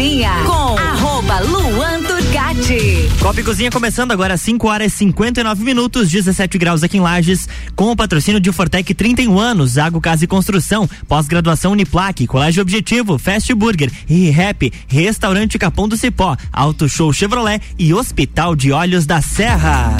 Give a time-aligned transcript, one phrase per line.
[0.00, 3.10] Cozinha com arroba Luan Turcati.
[3.20, 7.00] Copa e Cozinha começando agora às 5 horas e 59 minutos, 17 graus aqui em
[7.00, 12.62] Lages, com o patrocínio de Fortec 31 anos, Água Casa e Construção, pós-graduação Uniplaque, Colégio
[12.62, 13.92] Objetivo, Fast Burger,
[14.32, 19.98] Rap, Restaurante Capão do Cipó, Auto Show Chevrolet e Hospital de Olhos da Serra.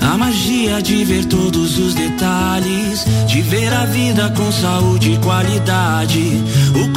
[0.00, 6.42] A magia de ver todos os detalhes, de ver a vida com saúde e qualidade.
[6.74, 6.89] O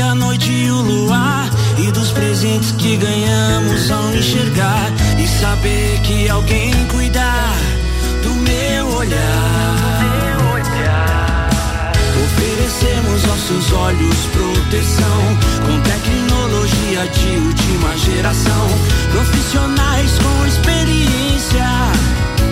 [0.00, 1.48] a noite e o luar.
[1.78, 4.90] E dos presentes que ganhamos ao enxergar.
[5.18, 7.56] E saber que alguém cuidar
[8.22, 9.80] do meu olhar.
[12.24, 15.38] Oferecemos aos seus olhos proteção.
[15.66, 18.68] Com tecnologia de última geração.
[19.12, 21.66] Profissionais com experiência.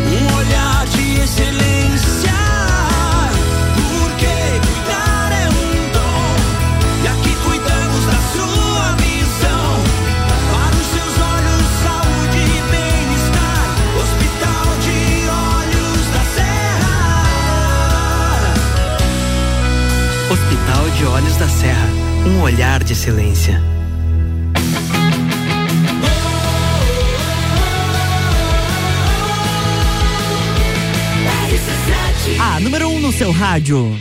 [0.07, 1.68] Um olhar de excelência.
[21.39, 21.89] Da Serra,
[22.27, 23.63] um olhar de excelência.
[32.41, 33.97] A número 1 um no seu rádio.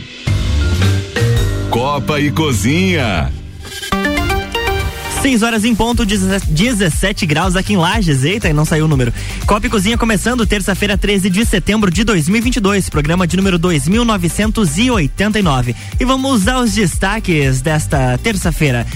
[1.70, 3.32] Copa e Cozinha.
[5.22, 8.22] 6 horas em ponto, 17 graus aqui em Lages.
[8.22, 9.12] Eita, não saiu o número.
[9.46, 15.74] Copa e Cozinha começando terça-feira, 13 de setembro de 2022, programa de número 2989.
[15.98, 18.86] E vamos aos destaques desta terça-feira.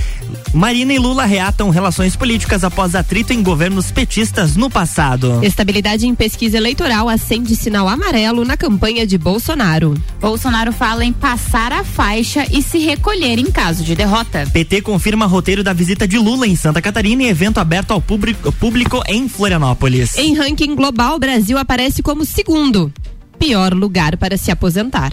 [0.52, 5.42] Marina e Lula reatam relações políticas após atrito em governos petistas no passado.
[5.42, 9.94] Estabilidade em pesquisa eleitoral acende sinal amarelo na campanha de Bolsonaro.
[10.20, 14.47] Bolsonaro fala em passar a faixa e se recolher em caso de derrota.
[14.53, 18.53] PT confirma roteiro da visita de Lula em Santa Catarina e evento aberto ao público,
[18.53, 20.16] público em Florianópolis.
[20.16, 22.93] Em ranking global, o Brasil aparece como segundo.
[23.38, 25.12] Pior lugar para se aposentar.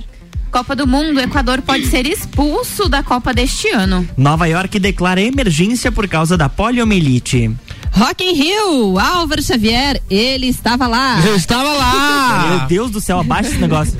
[0.50, 4.08] Copa do Mundo, o Equador pode ser expulso da Copa deste ano.
[4.18, 7.52] Nova York declara emergência por causa da poliomielite.
[7.92, 11.22] Rock in Rio, Álvaro Xavier, ele estava lá.
[11.26, 12.48] Eu estava lá.
[12.60, 13.98] Meu Deus do céu, abaixa esse negócio.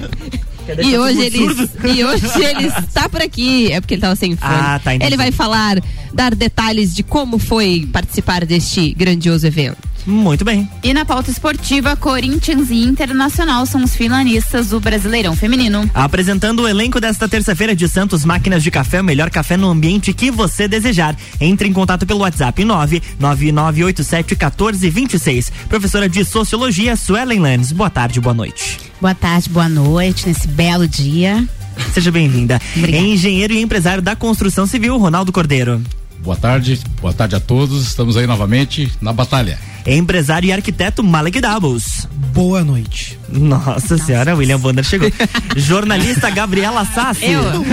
[0.78, 3.72] E hoje, ele, e hoje ele está por aqui.
[3.72, 4.54] É porque ele estava sem fone.
[4.54, 5.78] Ah, tá, ele vai falar,
[6.14, 9.89] dar detalhes de como foi participar deste grandioso evento.
[10.06, 10.70] Muito bem.
[10.84, 15.90] E na pauta esportiva, Corinthians e Internacional são os finalistas do Brasileirão Feminino.
[15.94, 20.14] Apresentando o elenco desta terça-feira de Santos Máquinas de Café, o melhor café no ambiente
[20.14, 21.16] que você desejar.
[21.40, 25.52] Entre em contato pelo WhatsApp 999871426.
[25.68, 27.72] Professora de Sociologia, Suelen Lannes.
[27.72, 28.80] Boa tarde, boa noite.
[29.00, 31.48] Boa tarde, boa noite, nesse belo dia.
[31.94, 32.60] Seja bem-vinda.
[32.76, 35.82] Engenheiro e empresário da construção civil, Ronaldo Cordeiro.
[36.22, 37.88] Boa tarde, boa tarde a todos.
[37.88, 39.60] Estamos aí novamente na batalha.
[39.86, 42.08] Empresário e arquiteto Malek Doubles.
[42.34, 43.19] Boa noite.
[43.32, 45.12] Nossa, senhora, William Bonner chegou.
[45.56, 47.26] Jornalista Gabriela Sassi.
[47.26, 47.44] Eu.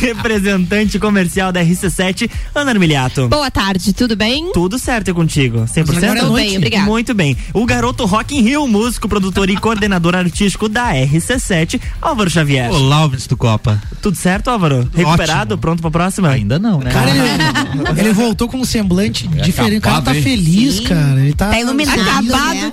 [0.00, 3.28] Representante comercial da RC7, Ana Armiliato.
[3.28, 4.50] Boa tarde, tudo bem?
[4.52, 5.60] Tudo certo contigo?
[5.60, 5.96] 100%?
[5.96, 6.48] Agora é Tudo noite.
[6.48, 6.84] bem, obrigado.
[6.84, 7.36] Muito bem.
[7.52, 12.70] O garoto Rock in Rio, músico, produtor e coordenador artístico da RC7, Álvaro Xavier.
[12.70, 13.80] Olá, ouvintes do Copa.
[14.02, 14.88] Tudo certo, Álvaro?
[14.94, 15.54] Recuperado?
[15.54, 15.58] Ótimo.
[15.58, 16.28] Pronto pra próxima?
[16.30, 16.90] Ainda não, né?
[16.90, 19.78] Cara, ele, ele voltou com um semblante É diferente.
[19.78, 20.22] O cara tá hein?
[20.22, 21.20] feliz, cara.
[21.20, 21.50] Ele tá.
[21.50, 22.00] Tá iluminado.
[22.00, 22.54] Acabado.
[22.54, 22.72] Né?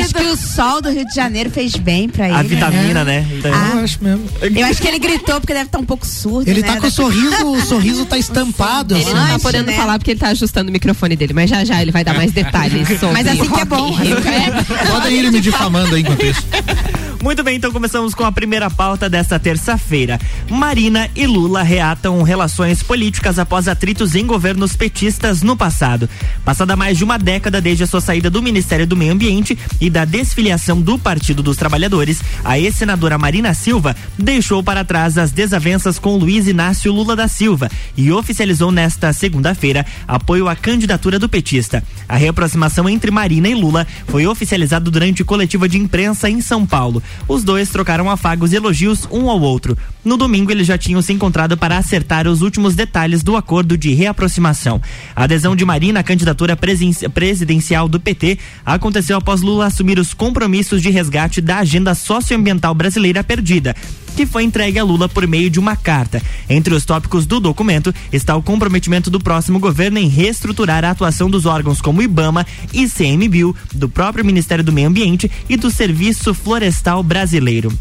[0.00, 2.36] Acho que o sol do Rio de Janeiro fez bem pra ele.
[2.36, 3.26] A vitamina, né?
[3.44, 3.76] Ah.
[3.76, 4.24] Eu acho mesmo.
[4.40, 6.48] Eu acho que ele gritou porque deve estar um pouco surdo.
[6.48, 6.66] Ele né?
[6.66, 8.94] tá com o sorriso, o sorriso tá estampado.
[8.94, 9.14] Ele assim.
[9.14, 9.76] não tá podendo né?
[9.76, 12.32] falar porque ele tá ajustando o microfone dele, mas já já ele vai dar mais
[12.32, 13.90] detalhes sobre Mas assim que é bom.
[13.92, 14.16] Rio.
[14.90, 16.42] Podem ir me difamando aí enquanto isso.
[17.22, 20.18] Muito bem, então começamos com a primeira pauta desta terça-feira.
[20.50, 26.10] Marina e Lula reatam relações políticas após atritos em governos petistas no passado.
[26.44, 29.88] Passada mais de uma década desde a sua saída do Ministério do Meio Ambiente e
[29.88, 36.00] da desfiliação do Partido dos Trabalhadores, a ex-senadora Marina Silva deixou para trás as desavenças
[36.00, 41.84] com Luiz Inácio Lula da Silva e oficializou nesta segunda-feira apoio à candidatura do petista.
[42.08, 47.00] A reaproximação entre Marina e Lula foi oficializado durante coletiva de imprensa em São Paulo.
[47.28, 49.76] Os dois trocaram afagos e elogios um ao outro.
[50.04, 53.94] No domingo, eles já tinham se encontrado para acertar os últimos detalhes do acordo de
[53.94, 54.80] reaproximação.
[55.14, 60.82] A adesão de Marina à candidatura presidencial do PT aconteceu após Lula assumir os compromissos
[60.82, 63.74] de resgate da agenda socioambiental brasileira perdida
[64.12, 66.22] que foi entregue a Lula por meio de uma carta.
[66.48, 71.28] Entre os tópicos do documento está o comprometimento do próximo governo em reestruturar a atuação
[71.28, 77.02] dos órgãos como IBAMA, ICMBio, do próprio Ministério do Meio Ambiente e do Serviço Florestal
[77.02, 77.72] Brasileiro.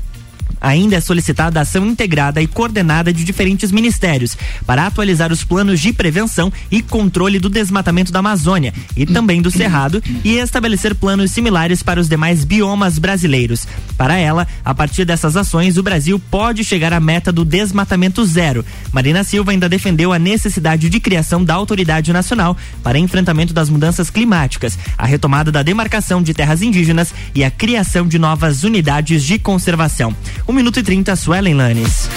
[0.62, 5.92] Ainda é solicitada ação integrada e coordenada de diferentes ministérios para atualizar os planos de
[5.92, 11.81] prevenção e controle do desmatamento da Amazônia e também do Cerrado e estabelecer planos similares
[11.81, 13.68] para os demais biomas brasileiros.
[13.98, 18.64] Para ela, a partir dessas ações, o Brasil pode chegar à meta do desmatamento zero.
[18.92, 24.10] Marina Silva ainda defendeu a necessidade de criação da Autoridade Nacional para enfrentamento das mudanças
[24.10, 29.40] climáticas, a retomada da demarcação de terras indígenas e a criação de novas unidades de
[29.40, 30.16] conservação.
[30.51, 32.09] Um minuto e trinta, Suelen Lanes.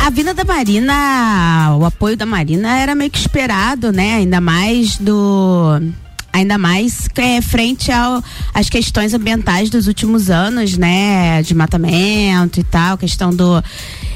[0.00, 4.18] A vinda da Marina, o apoio da Marina era meio que esperado, né?
[4.18, 5.80] Ainda mais do
[6.32, 8.22] ainda mais é, frente ao,
[8.54, 11.42] às questões ambientais dos últimos anos, né?
[11.42, 13.60] De matamento e tal, questão do.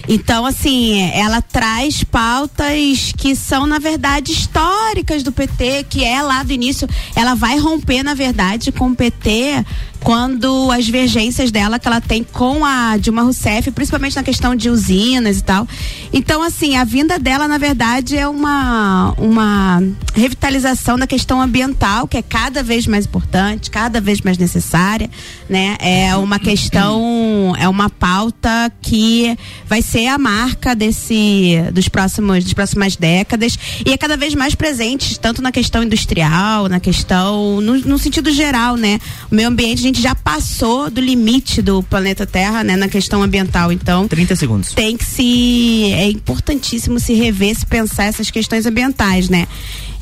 [0.08, 6.44] Então, assim, ela traz pautas que são, na verdade, históricas do PT, que é lá
[6.44, 6.88] do início.
[7.17, 9.64] Ela vai romper, na verdade, com o PT
[10.00, 14.70] quando as divergências dela que ela tem com a Dilma Rousseff, principalmente na questão de
[14.70, 15.69] usinas e tal.
[16.12, 19.82] Então, assim, a vinda dela, na verdade, é uma, uma
[20.14, 25.11] revitalização da questão ambiental, que é cada vez mais importante, cada vez mais necessária,
[25.50, 25.76] né?
[25.81, 29.37] É uma questão, é uma pauta que
[29.67, 34.55] vai ser a marca desse dos próximos das próximas décadas e é cada vez mais
[34.55, 39.00] presente tanto na questão industrial, na questão no, no sentido geral, né?
[39.31, 43.73] O meio ambiente gente já passou do limite do planeta Terra, né, na questão ambiental.
[43.73, 44.73] Então, 30 segundos.
[44.73, 49.49] Tem que se é importantíssimo se rever, se pensar essas questões ambientais, né?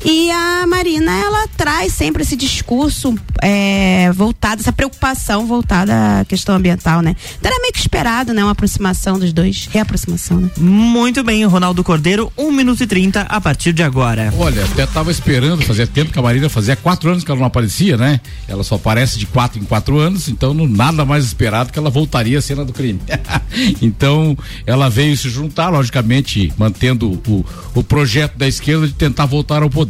[0.03, 6.55] E a Marina, ela traz sempre esse discurso é, voltado, essa preocupação voltada à questão
[6.55, 7.15] ambiental, né?
[7.37, 8.43] Então era meio que esperado, né?
[8.43, 10.49] Uma aproximação dos dois, reaproximação, né?
[10.57, 14.33] Muito bem, Ronaldo Cordeiro, 1 um minuto e 30 a partir de agora.
[14.37, 17.47] Olha, até tava esperando, fazia tempo que a Marina fazia quatro anos que ela não
[17.47, 18.21] aparecia, né?
[18.47, 21.89] Ela só aparece de quatro em quatro anos, então não, nada mais esperado que ela
[21.89, 23.01] voltaria à cena do crime.
[23.81, 27.45] então, ela veio se juntar, logicamente, mantendo o,
[27.75, 29.88] o projeto da esquerda de tentar voltar ao poder.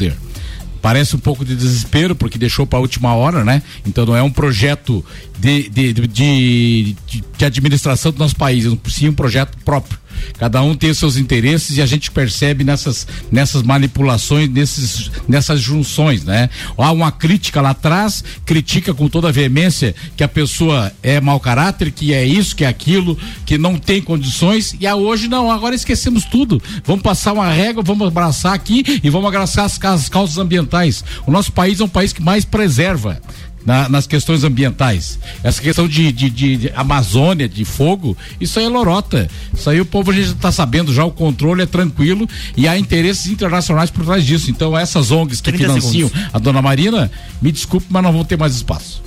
[0.82, 3.62] Parece um pouco de desespero, porque deixou para a última hora, né?
[3.86, 5.04] Então não é um projeto
[5.38, 6.96] de, de, de, de,
[7.38, 10.00] de administração do nosso país, sim um projeto próprio.
[10.38, 15.60] Cada um tem os seus interesses e a gente percebe nessas, nessas manipulações, nesses, nessas
[15.62, 16.50] junções, né?
[16.78, 21.40] Há uma crítica lá atrás, critica com toda a veemência que a pessoa é mau
[21.40, 25.52] caráter, que é isso, que é aquilo, que não tem condições, e a hoje não,
[25.52, 26.62] agora esquecemos tudo.
[26.86, 31.04] Vamos passar uma régua, vamos abraçar aqui e vamos abraçar as, as causas ambientais.
[31.26, 33.22] O nosso país é um país que mais preserva
[33.66, 35.20] na, nas questões ambientais.
[35.44, 39.30] Essa questão de, de, de, de, Amazônia, de fogo, isso aí é lorota.
[39.54, 42.78] Isso aí o povo a gente está sabendo já, o controle é tranquilo e há
[42.78, 44.50] interesses internacionais por trás disso.
[44.50, 46.30] Então essas ONGs que financiam segundos.
[46.34, 47.12] a dona Marina,
[47.42, 49.02] me desculpe, mas não vão ter mais espaço.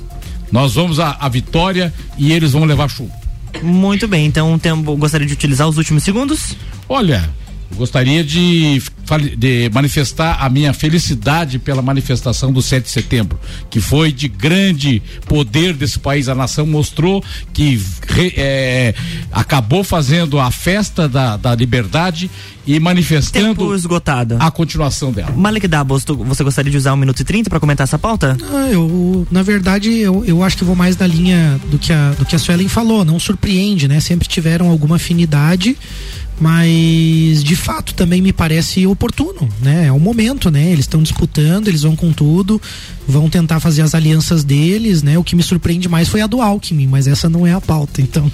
[0.51, 3.13] Nós vamos à, à vitória e eles vão levar chuva.
[3.63, 6.57] Muito bem, então tem, gostaria de utilizar os últimos segundos?
[6.89, 7.29] Olha,
[7.77, 8.83] gostaria de,
[9.37, 13.39] de, manifestar a minha felicidade pela manifestação do 7 de setembro,
[13.71, 16.29] que foi de grande poder desse país.
[16.29, 17.23] A nação mostrou
[17.53, 17.81] que
[18.37, 18.95] é,
[19.31, 22.31] acabou fazendo a festa da, da liberdade
[22.67, 24.37] e manifestando Tempo esgotado.
[24.39, 25.33] a continuação dela.
[25.33, 28.37] Malik Dabos, você gostaria de usar um minuto e trinta para comentar essa pauta?
[28.53, 32.11] Ah, eu, na verdade, eu, eu acho que vou mais na linha do que a,
[32.13, 33.05] do que a Suelen falou.
[33.05, 33.99] Não surpreende, né?
[34.01, 35.77] Sempre tiveram alguma afinidade
[36.43, 39.87] mas de fato também me parece oportuno, né?
[39.87, 40.73] É o momento, né?
[40.73, 42.61] Eles estão disputando, eles vão com tudo,
[43.07, 45.17] vão tentar fazer as alianças deles, né?
[45.17, 48.03] O que me surpreende mais foi a do Alckmin, mas essa não é a pauta,
[48.03, 48.31] então,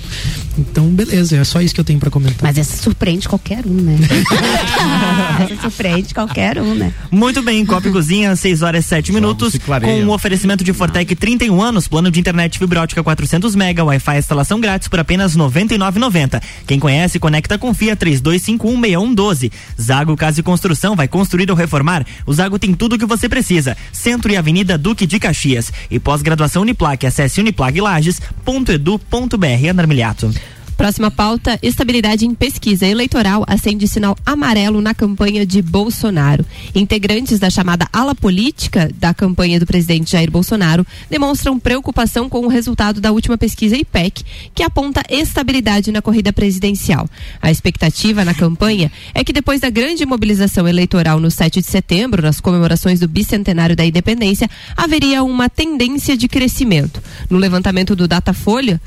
[0.56, 2.44] então beleza, é só isso que eu tenho para comentar.
[2.44, 3.98] Mas essa surpreende qualquer um, né?
[5.44, 6.94] essa surpreende qualquer um, né?
[7.10, 10.72] Muito bem, Copa e Cozinha, 6 horas e 7 minutos, com o um oferecimento de
[10.72, 15.36] Fortec 31 anos, plano de internet fibra ótica 400 mega, Wi-Fi instalação grátis por apenas
[15.36, 16.40] 99,90.
[16.66, 19.52] Quem conhece, conecta, confia 32516112.
[19.80, 22.06] Zago Casa e Construção vai construir ou reformar?
[22.26, 23.76] O Zago tem tudo o que você precisa.
[23.92, 25.72] Centro e Avenida Duque de Caxias.
[25.90, 27.06] E pós-graduação Uniplaque.
[27.06, 29.70] Acesse uniplaquelages.edu.br.
[29.70, 30.30] André Miliato.
[30.78, 36.46] Próxima pauta: estabilidade em pesquisa eleitoral acende sinal amarelo na campanha de Bolsonaro.
[36.72, 42.48] Integrantes da chamada ala política da campanha do presidente Jair Bolsonaro demonstram preocupação com o
[42.48, 44.22] resultado da última pesquisa IPEC,
[44.54, 47.10] que aponta estabilidade na corrida presidencial.
[47.42, 52.22] A expectativa na campanha é que depois da grande mobilização eleitoral no 7 de setembro,
[52.22, 57.02] nas comemorações do bicentenário da independência, haveria uma tendência de crescimento.
[57.28, 58.80] No levantamento do Datafolha,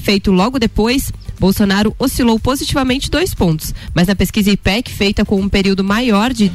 [0.00, 5.48] feito logo depois, Bolsonaro oscilou positivamente dois pontos, mas na pesquisa IPEC, feita com um
[5.48, 6.48] período maior de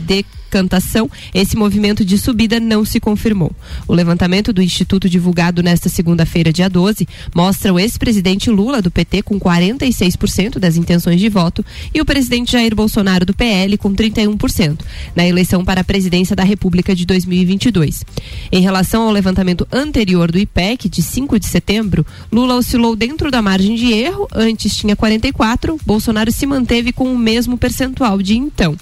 [1.33, 3.51] esse movimento de subida não se confirmou.
[3.87, 9.23] O levantamento do Instituto divulgado nesta segunda-feira, dia 12, mostra o ex-presidente Lula do PT
[9.23, 14.79] com 46% das intenções de voto e o presidente Jair Bolsonaro do PL com 31%
[15.15, 18.03] na eleição para a presidência da República de 2022.
[18.51, 23.41] Em relação ao levantamento anterior do IPEC de 5 de setembro, Lula oscilou dentro da
[23.41, 28.75] margem de erro, antes tinha 44, Bolsonaro se manteve com o mesmo percentual de então.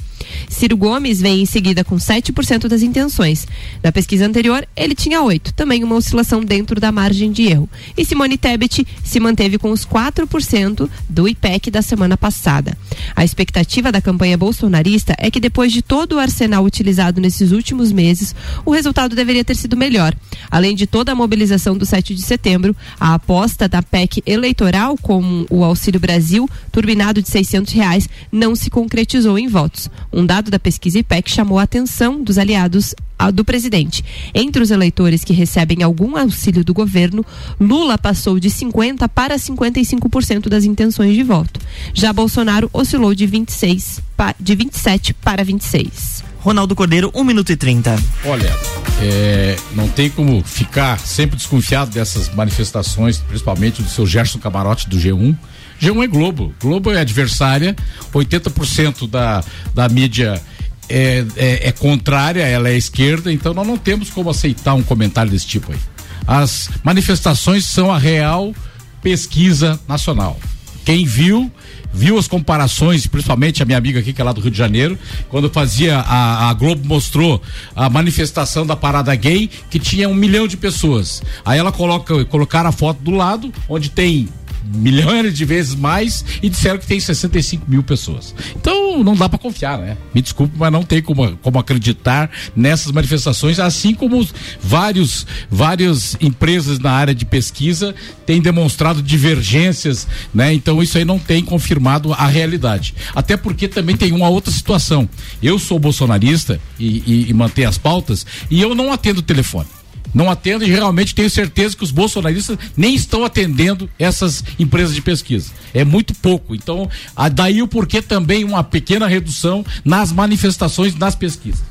[0.49, 3.47] Ciro Gomes vem em seguida com 7% das intenções.
[3.83, 7.69] Na pesquisa anterior, ele tinha 8, também uma oscilação dentro da margem de erro.
[7.97, 12.77] E Simone Tebet se manteve com os 4% do IPEC da semana passada.
[13.15, 17.91] A expectativa da campanha bolsonarista é que depois de todo o arsenal utilizado nesses últimos
[17.91, 18.35] meses,
[18.65, 20.15] o resultado deveria ter sido melhor.
[20.49, 25.45] Além de toda a mobilização do 7 de setembro, a aposta da PEC eleitoral, como
[25.49, 29.89] o Auxílio Brasil, turbinado de 600 reais, não se concretizou em votos.
[30.11, 32.93] Um dado da pesquisa IPEC chamou a atenção dos aliados
[33.33, 34.03] do presidente.
[34.33, 37.23] Entre os eleitores que recebem algum auxílio do governo,
[37.59, 41.59] Lula passou de 50 para 55% das intenções de voto.
[41.93, 44.01] Já Bolsonaro oscilou de 26
[44.39, 46.23] de 27 para 26.
[46.41, 47.95] Ronaldo Cordeiro, 1 minuto e 30.
[48.25, 48.51] Olha,
[48.99, 54.97] é, não tem como ficar sempre desconfiado dessas manifestações, principalmente do seu Gerson Camarote do
[54.97, 55.35] G1.
[55.81, 56.53] G1 é Globo.
[56.61, 57.75] Globo é adversária,
[58.13, 60.41] 80% da, da mídia
[60.87, 65.31] é, é, é, contrária, ela é esquerda, então nós não temos como aceitar um comentário
[65.31, 65.79] desse tipo aí.
[66.27, 68.53] As manifestações são a real
[69.01, 70.39] pesquisa nacional.
[70.85, 71.51] Quem viu
[71.93, 74.97] viu as comparações, principalmente a minha amiga aqui, que é lá do Rio de Janeiro,
[75.29, 77.41] quando fazia, a, a Globo mostrou
[77.75, 81.21] a manifestação da parada gay, que tinha um milhão de pessoas.
[81.45, 84.29] Aí ela coloca, colocaram a foto do lado, onde tem
[84.63, 88.33] milhões de vezes mais e disseram que tem 65 mil pessoas.
[88.55, 89.97] Então não dá para confiar, né?
[90.13, 94.25] Me desculpe, mas não tem como, como acreditar nessas manifestações, assim como
[94.61, 97.95] vários, várias empresas na área de pesquisa
[98.25, 100.53] têm demonstrado divergências, né?
[100.53, 101.80] Então isso aí não tem confirmado
[102.17, 102.93] a realidade.
[103.15, 105.07] Até porque também tem uma outra situação.
[105.41, 109.67] Eu sou bolsonarista e, e, e mantenho as pautas e eu não atendo o telefone
[110.13, 115.01] não atendo e realmente tenho certeza que os bolsonaristas nem estão atendendo essas empresas de
[115.01, 115.51] pesquisa.
[115.73, 116.53] É muito pouco.
[116.53, 116.89] Então,
[117.33, 121.63] daí o porquê também uma pequena redução nas manifestações nas pesquisas.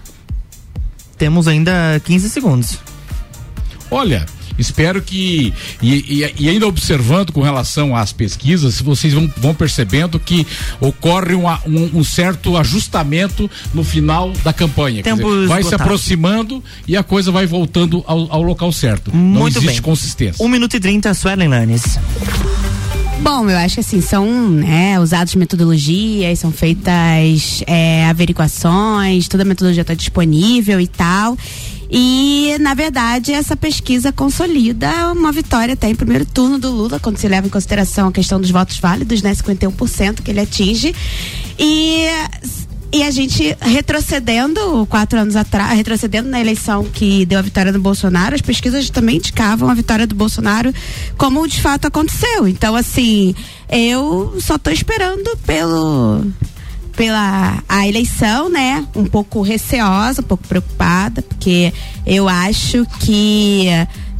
[1.18, 2.78] Temos ainda 15 segundos.
[3.90, 4.24] Olha,
[4.58, 5.52] Espero que,
[5.82, 10.46] e, e, e, ainda observando com relação às pesquisas, vocês vão, vão percebendo que
[10.80, 15.02] ocorre um, um, um, certo ajustamento no final da campanha.
[15.02, 19.14] Dizer, vai se aproximando e a coisa vai voltando ao, ao local certo.
[19.14, 19.82] Muito Não existe bem.
[19.82, 20.44] consistência.
[20.44, 21.98] Um minuto e trinta, Suelen Lanes.
[23.20, 29.46] Bom, eu acho que assim, são né, usados metodologias, são feitas é, averiguações, toda a
[29.46, 31.36] metodologia está disponível e tal.
[31.90, 37.18] E, na verdade, essa pesquisa consolida uma vitória até em primeiro turno do Lula, quando
[37.18, 39.32] se leva em consideração a questão dos votos válidos, né?
[39.34, 40.94] 51% que ele atinge.
[41.58, 42.06] E
[42.92, 47.78] e a gente retrocedendo quatro anos atrás, retrocedendo na eleição que deu a vitória do
[47.78, 50.74] Bolsonaro, as pesquisas também indicavam a vitória do Bolsonaro
[51.16, 52.48] como de fato aconteceu.
[52.48, 53.32] Então, assim,
[53.68, 56.26] eu só estou esperando pelo
[57.00, 58.86] pela a eleição, né?
[58.94, 61.72] Um pouco receosa, um pouco preocupada, porque
[62.04, 63.68] eu acho que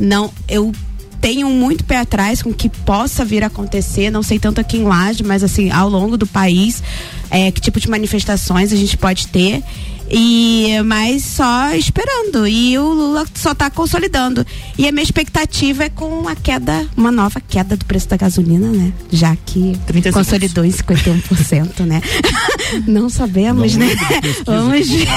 [0.01, 0.73] não eu
[1.21, 4.79] tenho muito pé atrás com o que possa vir a acontecer, não sei tanto aqui
[4.79, 6.83] em Laje, mas assim, ao longo do país,
[7.31, 9.63] é, que tipo de manifestações a gente pode ter.
[10.11, 12.47] E mas só esperando.
[12.47, 14.45] E o Lula só está consolidando.
[14.77, 18.69] E a minha expectativa é com a queda, uma nova queda do preço da gasolina,
[18.69, 18.93] né?
[19.13, 19.79] Já que
[20.13, 22.03] consolidou em 51%, né?
[22.87, 23.95] Não sabemos, Não né?
[24.47, 25.09] Vamos ver.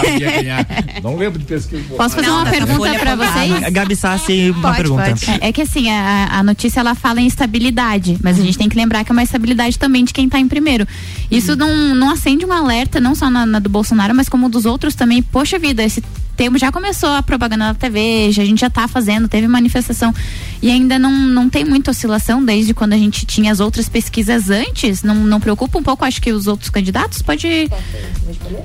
[1.02, 1.84] Não lembro de pesquisa.
[1.96, 3.72] Posso fazer Não, uma pergunta para vocês?
[3.72, 5.04] Gabi Sassi, uma pode, pergunta.
[5.04, 5.32] Pode.
[5.32, 8.70] É, é, que assim, a, a, notícia ela fala em estabilidade, mas a gente tem
[8.70, 10.88] que lembrar que é uma estabilidade também de quem está em primeiro.
[11.32, 14.66] Isso não, não acende um alerta, não só na, na do Bolsonaro, mas como dos
[14.66, 16.04] outros outros também, poxa vida, esse
[16.36, 20.14] tempo já começou a propaganda na TV, já, a gente já está fazendo, teve manifestação
[20.62, 24.50] e ainda não, não tem muita oscilação desde quando a gente tinha as outras pesquisas
[24.50, 25.04] antes.
[25.04, 27.70] Não, não preocupa um pouco, acho que os outros candidatos pode.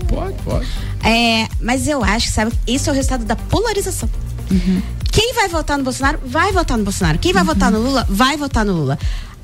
[0.09, 0.67] Pode, pode.
[1.05, 4.09] É, mas eu acho, sabe, isso é o resultado da polarização.
[4.51, 4.83] Uhum.
[5.13, 7.19] Quem vai votar no Bolsonaro, vai votar no Bolsonaro.
[7.19, 7.49] Quem vai uhum.
[7.49, 8.99] votar no Lula, vai votar no Lula.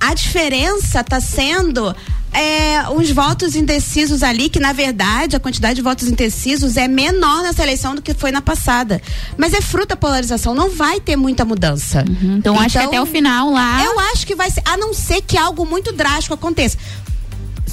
[0.07, 1.97] A diferença está sendo
[2.31, 7.43] é, uns votos indecisos ali, que na verdade a quantidade de votos indecisos é menor
[7.43, 9.01] nessa eleição do que foi na passada.
[9.39, 12.05] Mas é fruto da polarização, não vai ter muita mudança.
[12.07, 12.37] Uhum.
[12.37, 13.83] Então, então acho que até o final lá.
[13.83, 16.77] Eu acho que vai ser, a não ser que algo muito drástico aconteça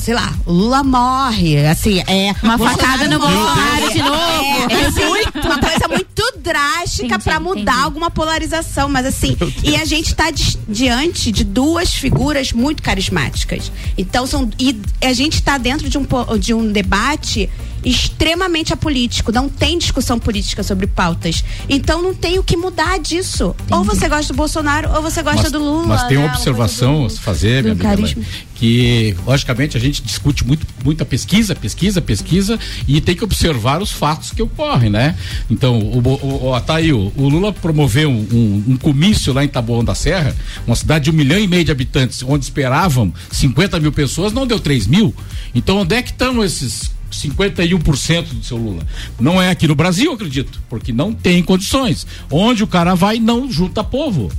[0.01, 2.33] sei lá, Lula morre, assim, é.
[2.43, 3.19] Uma facada no.
[3.19, 4.71] Bolsonaro de novo.
[4.71, 7.83] É, é uma coisa muito drástica pra mudar entendi.
[7.83, 13.71] alguma polarização, mas assim, e a gente tá dis- diante de duas figuras muito carismáticas.
[13.97, 16.05] Então são e a gente tá dentro de um
[16.39, 17.49] de um debate
[17.83, 21.43] extremamente apolítico, não tem discussão política sobre pautas.
[21.69, 23.55] Então não tem o que mudar disso.
[23.69, 25.87] Ou você gosta do Bolsonaro ou você gosta mas, do Lula.
[25.87, 26.25] Mas tem né?
[26.25, 28.21] uma observação coisa a se fazer, minha amiga,
[28.55, 33.91] que logicamente a gente discute muito, muita pesquisa, pesquisa, pesquisa e tem que observar os
[33.91, 35.15] fatos que ocorrem, né?
[35.49, 39.43] Então, o, o, o, tá aí, o, o Lula promoveu um, um, um comício lá
[39.43, 40.35] em Taboão da Serra,
[40.67, 44.45] uma cidade de um milhão e meio de habitantes, onde esperavam 50 mil pessoas, não
[44.45, 45.13] deu 3 mil.
[45.55, 48.83] Então, onde é que estão esses 51% do seu Lula.
[49.19, 52.05] Não é aqui no Brasil, eu acredito, porque não tem condições.
[52.29, 54.31] Onde o cara vai, não junta povo.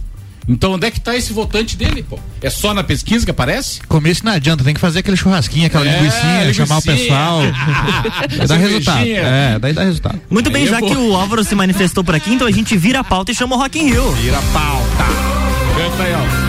[0.49, 2.19] Então, onde é que está esse votante dele, pô?
[2.41, 3.81] É só na pesquisa que aparece?
[3.87, 7.43] Começo não adianta, tem que fazer aquele churrasquinho, aquela É, linguicinha, chamar o pessoal.
[8.49, 9.07] Dá resultado.
[9.07, 10.21] É, daí dá resultado.
[10.29, 12.77] Muito Aí bem, é já que o Álvaro se manifestou por aqui, então a gente
[12.77, 14.11] vira a pauta e chama o Rock in Rio.
[14.13, 15.05] Vira a pauta.
[15.77, 16.42] Canta aí, ó.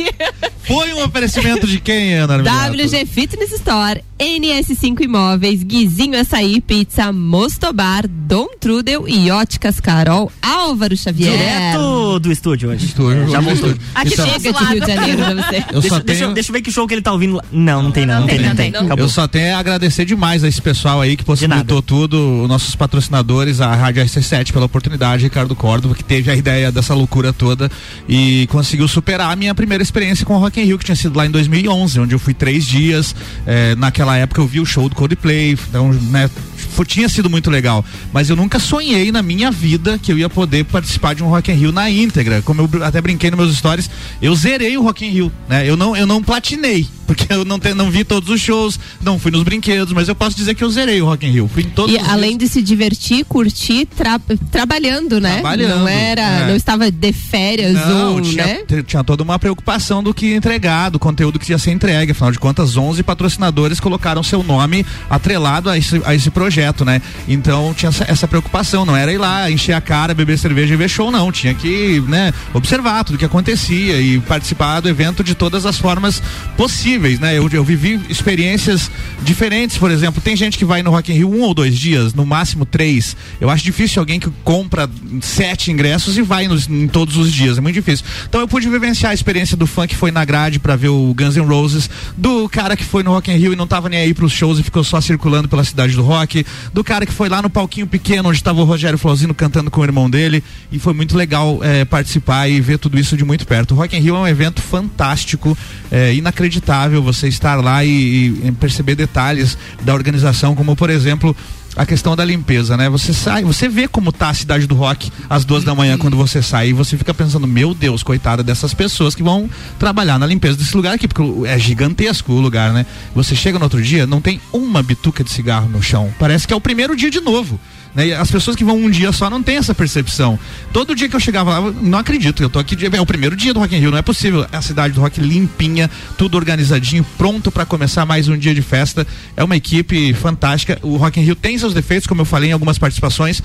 [0.39, 0.39] RC7.
[0.70, 2.38] Foi um oferecimento de quem, Ana?
[2.38, 10.96] WG Fitness Store, NS5 Imóveis, Guizinho Açaí, Pizza, Mostobar, Dom Trudel e Óticas Carol, Álvaro
[10.96, 11.32] Xavier.
[11.32, 12.86] Direto do estúdio hoje.
[12.86, 13.70] Estúdio, Já voltou.
[13.70, 13.80] estúdio.
[13.96, 14.86] Aqui Então, Chega de Rio de.
[14.86, 15.56] Janeiro pra você.
[15.56, 16.34] Eu deixa, só deixa, tenho...
[16.34, 17.44] deixa eu ver que show que ele tá ouvindo lá.
[17.50, 18.20] Não, não tem não.
[18.20, 18.68] Não, tem, não tem.
[18.68, 18.98] Acabou.
[18.98, 22.76] Eu só tenho a agradecer demais a esse pessoal aí que possibilitou tudo, os nossos
[22.76, 27.68] patrocinadores, a Rádio RC7 pela oportunidade, Ricardo Córdova, que teve a ideia dessa loucura toda
[28.08, 31.16] e conseguiu superar a minha primeira experiência com o Rock in Rio, que tinha sido
[31.16, 33.14] lá em 2011, onde eu fui três dias.
[33.46, 36.28] eh, naquela época eu vi o show do Coldplay, então, né,
[36.70, 37.84] foi- tinha sido muito legal.
[38.12, 41.50] Mas eu nunca sonhei na minha vida que eu ia poder participar de um Rock
[41.50, 42.42] in Rio na íntegra.
[42.42, 43.90] Como eu até brinquei nos meus stories,
[44.22, 45.68] eu zerei o Rock in Rio, né?
[45.68, 49.18] Eu não, eu não platinei, porque eu não, te- não vi todos os shows, não
[49.18, 51.50] fui nos brinquedos, mas eu posso dizer que eu zerei o Rock in Rio.
[51.52, 52.50] Fui em todos E além dias.
[52.50, 55.34] de se divertir, curtir, tra- trabalhando, né?
[55.34, 56.46] Trabalhando, Não era, é.
[56.48, 58.58] não estava de férias Não, ou, tinha, né?
[58.86, 62.12] tinha toda uma preocupação do que entregar, do conteúdo que ia ser entregue.
[62.12, 67.00] Afinal de contas, 11 patrocinadores colocaram seu nome atrelado a esse, a esse projeto, né?
[67.28, 68.84] Então tinha essa, essa preocupação.
[68.84, 71.30] Não era ir lá, encher a cara, beber cerveja e ver show, não.
[71.32, 76.22] Tinha que, né, observar tudo que acontecia e participar do evento de todas as formas
[76.56, 77.36] possíveis, né?
[77.36, 78.90] Eu, eu vivi experiências
[79.22, 82.14] diferentes, por exemplo, tem gente que vai no Rock in Rio um ou dois dias,
[82.14, 83.16] no máximo três.
[83.40, 84.88] Eu acho difícil alguém que compra
[85.20, 88.04] sete ingressos e vai nos, em todos os dias, é muito difícil.
[88.28, 91.14] Então eu pude vivenciar a experiência do fã que foi na grade pra ver o
[91.14, 94.00] Guns N' Roses, do cara que foi no Rock in Rio e não tava nem
[94.00, 97.28] aí pros shows e ficou só circulando pela cidade do rock, do cara que foi
[97.28, 100.78] lá no palquinho pequeno onde tava o Rogério Flauzino cantando com o irmão dele e
[100.78, 103.72] foi muito legal eh, participar e ver tudo isso de muito perto.
[103.72, 105.56] O Rock in Rio é um evento fantástico,
[105.90, 111.36] é inacreditável você estar lá e, e perceber detalhes da organização, como por exemplo
[111.76, 112.88] a questão da limpeza, né?
[112.88, 116.16] Você sai, você vê como tá a cidade do rock às duas da manhã quando
[116.16, 120.26] você sai e você fica pensando, meu Deus, coitada dessas pessoas que vão trabalhar na
[120.26, 122.84] limpeza desse lugar aqui, porque é gigantesco o lugar, né?
[123.14, 126.12] Você chega no outro dia, não tem uma bituca de cigarro no chão.
[126.18, 127.58] Parece que é o primeiro dia de novo.
[127.94, 128.12] Né?
[128.12, 130.38] As pessoas que vão um dia só não têm essa percepção.
[130.72, 133.52] Todo dia que eu chegava lá, não acredito, eu tô aqui, é o primeiro dia
[133.52, 134.46] do Rock in Rio, não é possível.
[134.50, 138.62] É a cidade do rock limpinha, tudo organizadinho, pronto para começar mais um dia de
[138.62, 139.06] festa.
[139.36, 140.78] É uma equipe fantástica.
[140.82, 143.42] O Rock in Rio tem seus defeitos, como eu falei em algumas participações.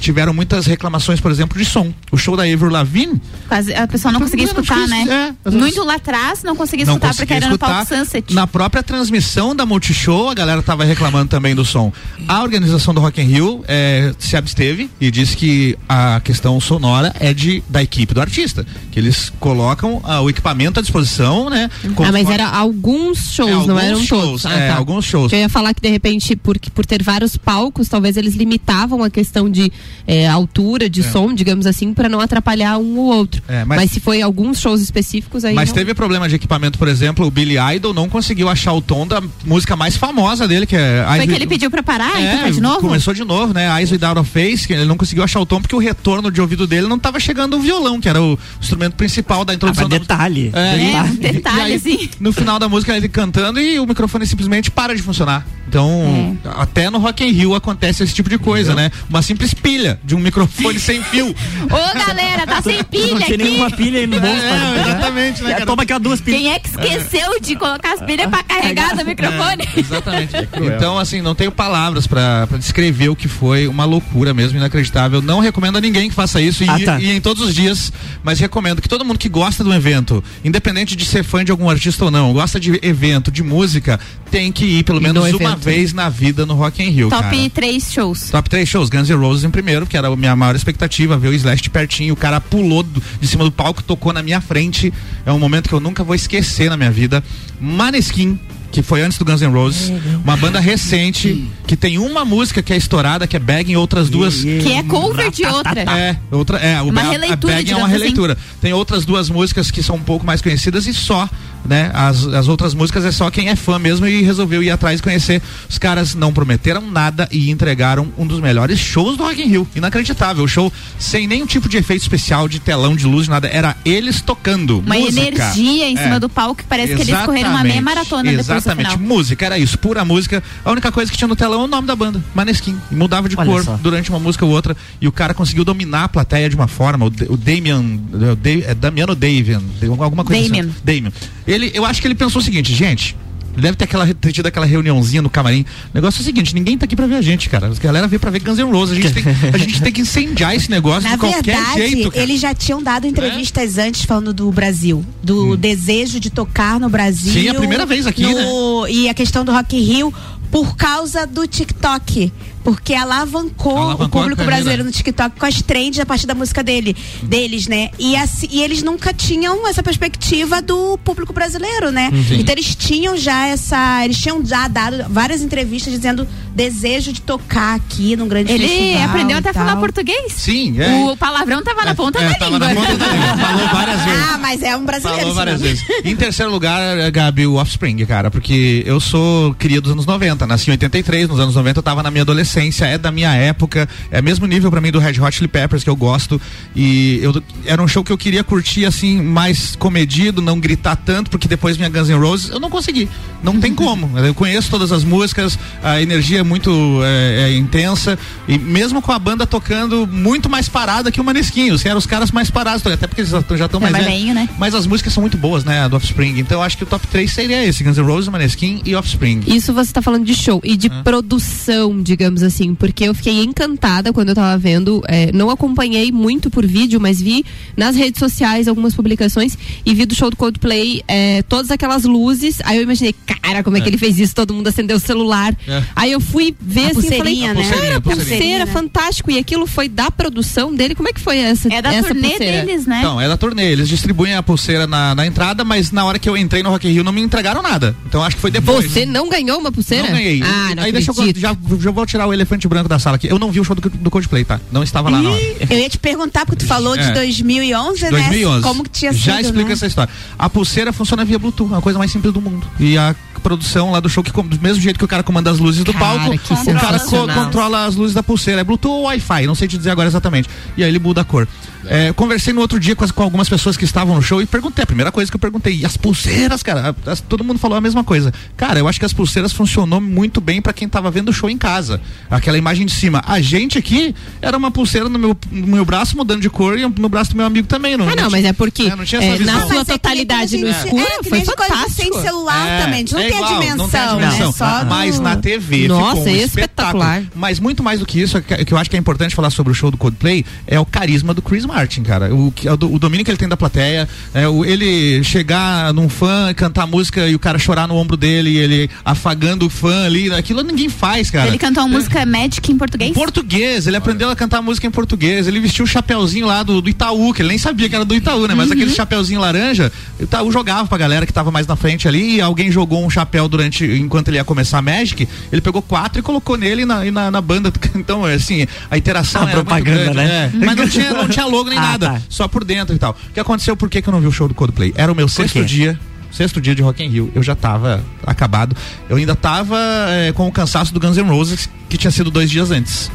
[0.00, 1.92] Tiveram muitas reclamações, por exemplo, de som.
[2.10, 5.00] O show da Avril Lavigne Quase, a pessoa não conseguia Não, escutar, não né?
[5.02, 5.50] esquece, é.
[5.50, 8.34] Muito lá atrás não conseguia não escutar porque conseguia era no palco Sunset.
[8.34, 11.92] Na própria transmissão da Multishow, a galera tava reclamando também do som.
[12.26, 17.14] A organização do Rock in Rio eh, se absteve e disse que a questão sonora
[17.18, 21.70] é de da equipe do artista, que eles colocam ah, o equipamento à disposição, né?
[21.96, 24.46] Ah, mas era alguns shows, É, não alguns eram shows, todos.
[24.46, 25.32] Ah, é, alguns shows.
[25.32, 29.10] Eu ia falar que de repente, por, por ter vários palcos, talvez eles limitavam a
[29.10, 29.72] questão de
[30.06, 33.42] eh, altura, de som, digamos assim, para não atrapalhar um ou outro.
[33.48, 33.80] É, mas...
[33.82, 35.54] mas- se foi alguns shows específicos aí.
[35.54, 38.80] Mas não- teve problema de equipamento, por exemplo, o Billy Idol não conseguiu achar o
[38.80, 41.82] tom da música mais famosa dele, que é Foi Eyes que With- ele pediu pra
[41.82, 42.80] parar e É, tocar de novo?
[42.80, 43.68] Começou de novo, né?
[43.78, 46.40] Eyes Without a Face, que ele não conseguiu achar o tom porque o retorno de
[46.40, 49.84] ouvido dele não estava chegando o violão, que era o instrumento principal da Ah, introdução
[49.88, 50.50] mas da detalhe.
[50.54, 52.08] É, É, um E detalhe, aí, assim.
[52.20, 55.46] No final da música ele cantando e o microfone simplesmente para de funcionar.
[55.68, 56.48] Então, É.
[56.62, 58.90] até no Rock in Rio acontece esse tipo de coisa, né?
[59.08, 61.28] Uma simples pilha de um microfone sem fio.
[61.70, 63.36] Ô, galera, tá sem pilha Não tinha aqui.
[63.44, 65.42] nenhuma pilha aí no bolso É, exatamente.
[65.42, 65.66] Né, Já cara?
[65.66, 66.40] Toma aqui duas pilhas.
[66.40, 69.62] Quem é que esqueceu de colocar as pilhas pra carregar no microfone?
[69.76, 70.32] É, exatamente.
[70.76, 75.20] então, assim, não tenho palavras pra pra descrever o que foi uma loucura mesmo, inacreditável.
[75.22, 77.00] Não recomendo a ninguém que faça isso e, Ah, tá.
[77.00, 80.94] e em todos os dias, mas recomendo que todo mundo que gosta do evento, independente
[80.96, 83.98] de ser fã de algum artista ou não, gosta de evento, de música,
[84.30, 85.58] tem que ir pelo menos no uma evento.
[85.64, 87.22] vez na vida no Rock in Rio, cara.
[87.24, 88.30] Top 3 shows.
[88.30, 91.28] Top 3 shows, Guns N' Roses em primeiro, que era a minha maior expectativa, ver
[91.28, 94.40] o Slash de pertinho, o cara pulou do- de cima do palco, tocou na minha
[94.40, 94.92] frente,
[95.26, 97.22] é um momento que eu nunca vou esquecer na minha vida.
[97.60, 98.38] Maneskin,
[98.70, 99.90] que foi antes do Guns N' Roses,
[100.22, 104.08] uma banda recente, que tem uma música que é estourada, que é Bag, e outras
[104.10, 104.42] duas...
[104.44, 105.80] Que é cover de outra.
[105.80, 107.92] É, outra, é, o Uma Ba- releitura, a Bag é uma assim.
[107.94, 108.36] releitura.
[108.60, 111.28] Tem outras duas músicas que são um pouco mais conhecidas e só,
[111.64, 111.90] né?
[111.94, 115.02] As, as outras músicas é só quem é fã mesmo e resolveu ir atrás e
[115.02, 115.42] conhecer.
[115.68, 119.68] Os caras não prometeram nada e entregaram um dos melhores shows do Rock in Rio.
[119.74, 120.44] Inacreditável.
[120.44, 123.48] O show sem nenhum tipo de efeito especial, de telão, de luz, de nada.
[123.48, 124.80] Era eles tocando.
[124.80, 125.20] Uma música.
[125.28, 126.20] energia em cima É.
[126.20, 127.84] do palco que parece que eles correram uma meia Exatamente.
[127.84, 128.90] maratona depois do Exatamente.
[128.92, 129.06] final.
[129.08, 130.42] Música, era isso, pura música.
[130.64, 132.76] A única coisa que tinha no telão é o nome da banda, Maneskin.
[132.90, 133.76] E mudava de Olha cor só.
[133.76, 134.76] durante uma música ou outra.
[135.00, 137.06] E o cara conseguiu dominar a plateia de uma forma.
[137.06, 137.80] O, o Damian.
[138.12, 139.62] O Da- é Damiano Davian.
[140.00, 140.64] Alguma coisa Damian.
[140.64, 140.72] assim.
[140.84, 141.12] Damian.
[141.46, 143.16] Ele, eu acho que ele pensou o seguinte, gente.
[143.56, 145.62] Deve ter, aquela, ter tido aquela reuniãozinha no camarim.
[145.62, 147.66] O negócio é o seguinte: ninguém tá aqui pra ver a gente, cara.
[147.66, 148.96] A galera veio pra ver Guns N' Roses.
[148.96, 152.10] A gente tem, a gente tem que incendiar esse negócio Na de qualquer verdade, jeito.
[152.12, 152.22] Cara.
[152.22, 157.32] eles já tinham dado entrevistas antes falando do Brasil, do desejo de tocar no Brasil.
[157.32, 160.14] Sim, é a primeira vez aqui, no- E a questão do Rock in Rio
[160.52, 162.32] por causa do TikTok.
[162.68, 166.62] Porque alavancou, Alavancou o público brasileiro no TikTok com as trends a partir da música
[166.62, 167.88] dele, deles, né?
[167.98, 172.10] E, assim, e eles nunca tinham essa perspectiva do público brasileiro, né?
[172.28, 172.40] Sim.
[172.40, 174.04] Então eles tinham já essa.
[174.04, 179.02] Eles tinham já dado várias entrevistas dizendo desejo de tocar aqui num grande Ele festival.
[179.08, 180.32] aprendeu até a falar português.
[180.34, 181.04] Sim, é.
[181.10, 182.68] O palavrão tava na ponta é, da tava língua.
[182.68, 183.36] na ponta da língua.
[183.38, 184.24] Falou várias vezes.
[184.28, 185.20] Ah, mas é um brasileiro.
[185.20, 185.82] Falou várias vezes.
[186.04, 190.46] Em terceiro lugar, eh, Gabi, o Offspring, cara, porque eu sou cria dos anos 90,
[190.46, 193.88] nasci em 83, nos anos 90 eu tava na minha adolescência, é da minha época,
[194.10, 196.40] é mesmo nível pra mim do Red Hot Chili Peppers que eu gosto
[196.74, 201.30] e eu era um show que eu queria curtir assim, mais comedido, não gritar tanto,
[201.30, 203.08] porque depois vinha Guns N' Roses, eu não consegui,
[203.42, 208.18] não tem como, eu conheço todas as músicas, a energia é muito eh, é, intensa
[208.46, 212.06] e mesmo com a banda tocando muito mais parada que o Maneskin, os, eram os
[212.06, 214.34] caras mais parados, até porque eles já estão Já mais velhos.
[214.34, 214.48] né?
[214.58, 215.88] Mas as músicas são muito boas, né?
[215.88, 216.38] Do Offspring.
[216.38, 219.42] Então eu acho que o top 3 seria esse: Guns N' Roses, Maneskin e Offspring.
[219.46, 224.12] Isso você tá falando de show e de produção, digamos assim, porque eu fiquei encantada
[224.12, 225.02] quando eu tava vendo.
[225.08, 227.44] é, não acompanhei muito por vídeo, mas vi
[227.76, 232.58] nas redes sociais algumas publicações e vi do show do Coldplay é, todas aquelas luzes.
[232.64, 234.34] Aí eu imaginei, cara, como é, que ele fez isso?
[234.34, 235.56] Todo mundo acendeu o celular.
[235.66, 235.82] É.
[235.94, 237.54] Aí eu fui ver A assim, e falei, né?
[237.54, 238.00] cara, A pulseirinha.
[238.00, 239.30] pulseira, fantástico.
[239.30, 240.94] E aquilo foi da produção dele.
[240.94, 241.72] Como é que foi essa?
[241.72, 242.64] É da essa turnê pulseira?
[242.64, 242.98] deles, né?
[243.00, 243.72] Então, é da turnê.
[243.72, 246.88] Eles distribuem a pulseira na, na entrada, mas na hora que eu entrei no Rock
[246.88, 247.96] in Rio não me entregaram nada.
[248.06, 248.90] Então acho que foi depois.
[248.90, 250.04] Você não ganhou uma pulseira?
[250.08, 250.42] Não ganhei.
[250.42, 253.26] Ah, não Aí deixa eu já, já vou tirar o elefante branco da sala aqui.
[253.28, 254.60] Eu não vi o show do, do Coldplay, tá?
[254.70, 255.40] Não estava lá na hora.
[255.70, 256.98] Eu ia te perguntar, porque tu falou É.
[257.08, 258.10] de 2011, né?
[258.10, 258.62] 2011.
[258.62, 259.72] Como que tinha Já sido, explica né?
[259.74, 260.12] essa história.
[260.38, 262.66] A pulseira funciona via Bluetooth, é a coisa mais simples do mundo.
[262.78, 265.50] E a produção lá do show, que com- do mesmo jeito que o cara comanda
[265.50, 268.60] as luzes do Cara, palco, o cara co- controla as luzes da pulseira.
[268.60, 270.48] É Bluetooth ou Wi-Fi, não sei te dizer agora exatamente.
[270.76, 271.46] E aí ele muda a cor.
[271.86, 274.46] É, conversei no outro dia com, as- com algumas pessoas que estavam no show e
[274.46, 276.94] perguntei, a primeira coisa que eu perguntei, e as pulseiras, cara?
[277.06, 278.32] As- todo mundo falou a mesma coisa.
[278.56, 281.48] Cara, eu acho que as pulseiras funcionou muito bem pra quem tava vendo o show
[281.48, 282.00] em casa.
[282.30, 283.22] Aquela imagem de cima.
[283.26, 286.82] A gente aqui era uma pulseira no meu, no meu braço mudando de cor e
[286.82, 287.96] no braço do meu amigo também.
[287.96, 289.54] Não, Ah, não, mas é porque É, não tinha essa é, visão.
[289.54, 291.90] na Não, sua é totalidade no escuro é, que foi fantástico.
[291.90, 294.26] Sem celular também, a gente não, é tem, igual, a dimensão, não tem a né?
[294.30, 294.52] dimensão.
[294.52, 297.18] Só no- Mas na TV Nossa, ficou um espetacular.
[297.20, 297.32] espetáculo.
[297.40, 299.72] Mas muito mais do que isso, que, que eu acho que é importante falar sobre
[299.72, 302.34] o show do Coldplay, é o carisma do Chris Martin, cara.
[302.34, 305.92] O, que- o, do- o domínio que ele tem da plateia, é, o, ele chegar
[305.94, 309.70] num fã, cantar música e o cara chorar no ombro dele, e ele afagando o
[309.70, 311.46] fã ali, aquilo ninguém faz, cara.
[311.48, 313.10] Ele cantou a música Magic em português?
[313.10, 315.46] Em português, ele aprendeu a cantar música em português.
[315.46, 318.14] Ele vestiu o chapeuzinho lá do, do Itaú, que ele nem sabia que era do
[318.14, 318.54] Itaú, né?
[318.54, 322.36] Mas aquele chapeuzinho laranja, o Itaú jogava pra galera que tava mais na frente ali.
[322.36, 325.28] E alguém jogou um chapéu durante, enquanto ele ia começar a Magic.
[325.52, 327.72] Ele pegou quatro e colocou nele na, e na, na banda.
[327.94, 330.52] Então, assim, a interação A era muito propaganda, grande, né?
[330.54, 330.66] é.
[330.66, 332.22] Mas não tinha, não tinha nem Ah, nada, tá.
[332.28, 333.16] só por dentro e tal.
[333.30, 333.76] O que aconteceu?
[333.76, 334.92] Por que, que eu não vi o show do Coldplay?
[334.96, 335.98] Era o meu sexto dia.
[336.30, 338.76] Sexto dia de Rock in Rio, eu já tava acabado.
[339.08, 342.50] Eu ainda tava eh, com o cansaço do Guns N' Roses, que tinha sido dois
[342.50, 343.10] dias antes.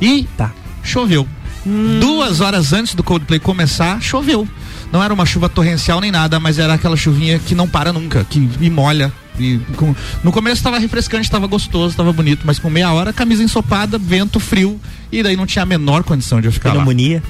[0.00, 0.52] E Tá.
[0.82, 1.26] choveu.
[2.00, 4.48] Duas horas antes do Coldplay começar, choveu.
[4.92, 8.24] Não era uma chuva torrencial nem nada, mas era aquela chuvinha que não para nunca,
[8.24, 9.12] que me molha.
[9.38, 9.94] E com-
[10.24, 14.40] no começo estava refrescante, estava gostoso, estava bonito, mas com meia hora, camisa ensopada, vento
[14.40, 14.80] frio,
[15.12, 16.74] e daí não tinha a menor condição de eu ficar lá.
[16.76, 17.22] Pneumonia.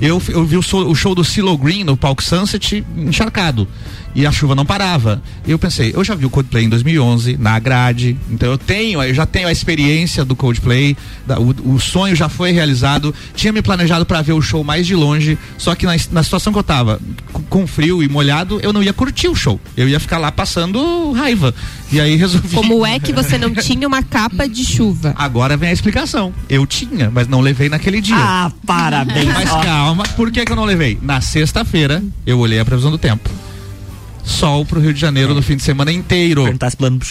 [0.00, 3.66] Eu, eu vi o show, o show do Silo Green no palco Sunset encharcado
[4.14, 5.20] e a chuva não parava.
[5.46, 9.02] E eu pensei, eu já vi o Coldplay em 2011 na grade, então eu tenho,
[9.02, 10.96] eu já tenho a experiência do Coldplay,
[11.26, 13.14] da, o, o, sonho já foi realizado.
[13.34, 16.52] Tinha me planejado para ver o show mais de longe, só que na, na situação
[16.52, 17.00] que eu tava,
[17.32, 19.60] com, com frio e molhado, eu não ia curtir o show.
[19.76, 21.54] Eu ia ficar lá passando raiva.
[21.90, 22.54] E aí resolvi.
[22.54, 25.14] Como é que você não tinha uma capa de chuva?
[25.16, 26.32] Agora vem a explicação.
[26.48, 28.16] Eu tinha, mas não levei naquele dia.
[28.16, 29.26] Ah, parabéns.
[29.26, 30.98] Mas calma, por que, que eu não levei?
[31.02, 33.30] Na sexta-feira, eu olhei a previsão do tempo
[34.24, 35.34] sol pro Rio de Janeiro é.
[35.34, 36.44] no fim de semana inteiro.
[36.44, 36.98] Perguntasse plano.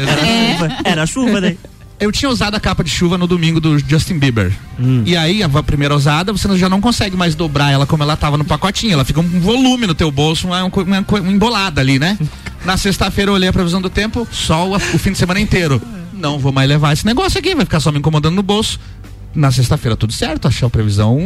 [0.00, 0.52] Era é.
[0.52, 0.76] chuva.
[0.84, 1.58] Era chuva daí.
[1.98, 4.52] Eu tinha usado a capa de chuva no domingo do Justin Bieber.
[4.78, 5.02] Hum.
[5.06, 8.36] E aí, a primeira usada, você já não consegue mais dobrar ela como ela tava
[8.36, 8.92] no pacotinho.
[8.92, 12.18] Ela fica um volume no teu bolso, uma, uma, uma embolada ali, né?
[12.66, 15.80] Na sexta-feira eu olhei a previsão do tempo, sol o fim de semana inteiro.
[16.12, 18.78] Não vou mais levar esse negócio aqui, vai ficar só me incomodando no bolso
[19.34, 21.18] na sexta-feira tudo certo, achei a previsão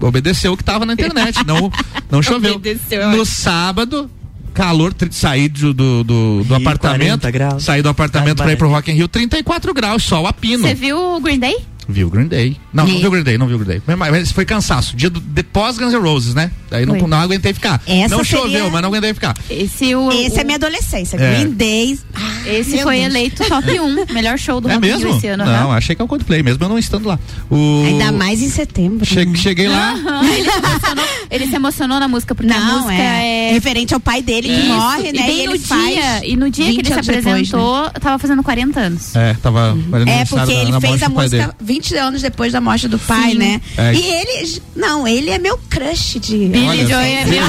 [0.00, 1.70] obedeceu o que estava na internet, não
[2.10, 2.54] não choveu.
[2.54, 4.10] Obedeceu, no sábado
[4.58, 7.22] calor, sair do, do, do, do apartamento,
[7.60, 10.64] sair do apartamento para ir pro Rock in Rio, 34 graus, sol a pino.
[10.64, 11.56] Você viu o Green Day?
[11.88, 12.56] Viu Green Day.
[12.70, 13.96] Não, não viu Green Day, não viu Green Day.
[13.96, 14.94] Mas foi cansaço.
[14.94, 16.50] Dia do, de pós Guns N' Roses, né?
[16.70, 17.80] Aí não, não aguentei ficar.
[17.86, 18.42] Essa não seria...
[18.42, 19.34] choveu, mas não aguentei ficar.
[19.48, 20.40] Esse, o, esse o...
[20.40, 21.16] é minha adolescência.
[21.16, 21.36] É.
[21.36, 21.98] Green Day.
[22.14, 23.06] Ah, esse foi Deus.
[23.06, 24.12] eleito top 1.
[24.12, 25.16] melhor show do é mesmo?
[25.16, 25.46] esse ano.
[25.46, 27.18] Não, achei que é o Coldplay, mesmo eu não estando lá.
[27.50, 27.84] O...
[27.86, 29.06] Ainda mais em setembro.
[29.06, 29.36] Che né?
[29.36, 29.94] Cheguei lá.
[30.30, 33.48] ele, se emocionou, ele, se emocionou, na música, porque não, a música é...
[33.48, 33.52] é...
[33.52, 35.20] Referente ao pai dele que morre, né?
[35.20, 38.00] E, bem e no dia, e no dia que ele se apresentou, depois, né?
[38.00, 39.16] tava fazendo 40 anos.
[39.16, 39.76] É, tava.
[40.06, 43.38] É, porque ele fez a música 20 anos depois da morte do pai, Sim.
[43.38, 43.60] né?
[43.76, 43.94] É.
[43.94, 46.48] E ele, não, ele é meu crush de.
[46.48, 47.42] Billy Joy é meu.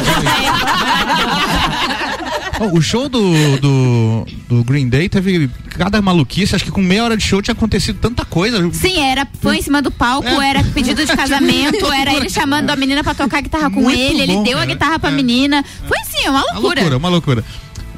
[2.71, 7.03] oh, o show do, do, do, Green Day teve cada maluquice, acho que com meia
[7.03, 8.69] hora de show tinha acontecido tanta coisa.
[8.71, 10.49] Sim, era foi em cima do palco, é.
[10.49, 14.27] era pedido de casamento, era ele chamando a menina pra tocar guitarra com Muito ele,
[14.27, 15.13] bom, ele deu a guitarra pra é.
[15.13, 15.65] menina.
[15.87, 16.59] Foi sim, uma loucura.
[16.59, 17.45] Uma loucura, uma loucura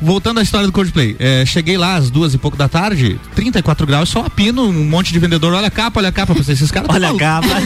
[0.02, 3.86] voltando à história do Coldplay, é, cheguei lá às duas e pouco da tarde, 34
[3.86, 6.58] graus, só a pino, um monte de vendedor, olha a capa, olha a capa, vocês,
[6.58, 7.48] esses caras Olha a capa.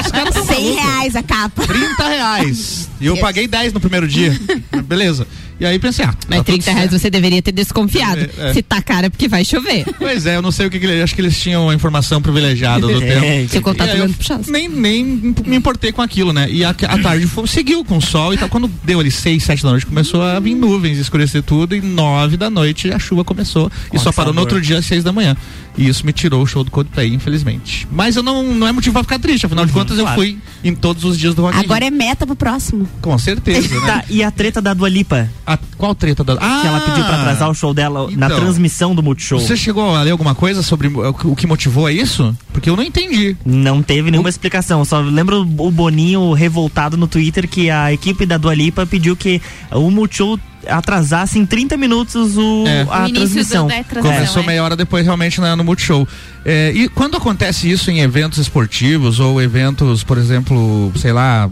[0.00, 1.66] Esses caras 100 reais a capa.
[1.66, 2.90] 30 reais.
[3.00, 4.38] E eu paguei 10 no primeiro dia.
[4.84, 5.26] Beleza.
[5.60, 6.14] E aí pensei, ah.
[6.28, 8.28] Mas tá 30 reais você deveria ter desconfiado.
[8.38, 8.54] É, é.
[8.54, 9.84] Se tá cara, é porque vai chover.
[9.98, 11.02] Pois é, eu não sei o que, que ele.
[11.02, 13.52] Acho que eles tinham a informação privilegiada do é, tempo.
[13.52, 14.10] Seu contato eu
[14.48, 15.04] nem, nem
[15.46, 16.48] me importei com aquilo, né?
[16.50, 18.48] E a, a tarde foi, seguiu com o sol e tal.
[18.48, 21.76] Quando deu ali 6, 7 da noite, começou a vir nuvens, escurecer tudo.
[21.76, 23.70] E 9 da noite a chuva começou.
[23.92, 25.36] e só parou no outro dia às 6 da manhã.
[25.76, 27.86] E isso me tirou o show do Coldplay, infelizmente.
[27.90, 30.10] Mas eu não, não é motivo pra ficar triste, afinal uhum, de contas claro.
[30.10, 32.88] eu fui em todos os dias do Rock Agora é meta pro próximo.
[33.00, 33.82] Com certeza, né?
[33.92, 35.28] Tá, e a treta da Dua Lipa?
[35.46, 38.30] A, qual treta da ah, Que ela pediu pra atrasar o show dela então, na
[38.30, 39.40] transmissão do Multishow.
[39.40, 42.36] Você chegou a ler alguma coisa sobre o, que motivou isso?
[42.52, 43.36] Porque eu não entendi.
[43.44, 44.30] Não teve nenhuma o...
[44.30, 49.16] explicação, só lembro o Boninho revoltado no Twitter que a equipe da Dua Lipa pediu
[49.16, 52.86] que o Multishow atrasasse em 30 minutos o, é.
[52.88, 53.66] a o transmissão.
[53.66, 54.46] Do, Começou é.
[54.46, 56.06] meia hora depois realmente né, no Multishow.
[56.44, 61.48] É, e quando acontece isso em eventos esportivos ou eventos, por exemplo, sei lá,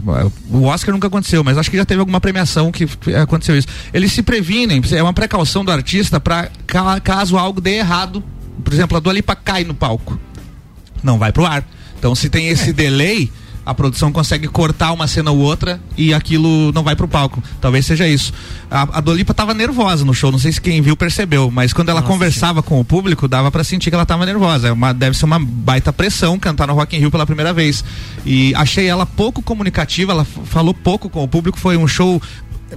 [0.49, 2.87] o Oscar nunca aconteceu, mas acho que já teve alguma premiação que
[3.21, 3.67] aconteceu isso.
[3.93, 6.49] Eles se previnem, é uma precaução do artista para
[7.03, 8.23] caso algo dê errado.
[8.63, 10.19] Por exemplo, a Dua Lipa cai no palco.
[11.03, 11.63] Não vai pro ar.
[11.97, 12.73] Então se tem esse é.
[12.73, 13.31] delay,
[13.65, 17.41] a produção consegue cortar uma cena ou outra e aquilo não vai pro palco.
[17.59, 18.33] Talvez seja isso.
[18.69, 21.89] A, a Dolipa tava nervosa no show, não sei se quem viu percebeu, mas quando
[21.89, 24.69] ela Nossa, conversava com o público, dava para sentir que ela tava nervosa.
[24.69, 27.83] É uma, deve ser uma baita pressão cantar no Rock in Rio pela primeira vez.
[28.25, 32.21] E achei ela pouco comunicativa, ela falou pouco com o público, foi um show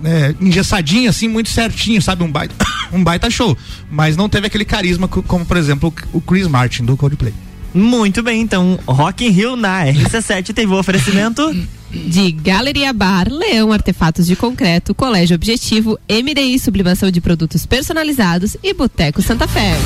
[0.03, 2.25] é, engessadinho, assim, muito certinho, sabe?
[2.25, 2.55] Um baita,
[2.93, 3.57] um baita show.
[3.91, 7.33] Mas não teve aquele carisma como, por exemplo, o Chris Martin do Coldplay.
[7.75, 11.53] Muito bem, então, Rock in Rio na RC7 teve o oferecimento
[11.91, 18.73] de Galeria Bar, Leão Artefatos de Concreto, Colégio Objetivo, MDI Sublimação de Produtos Personalizados e
[18.73, 19.77] Boteco Santa Fé.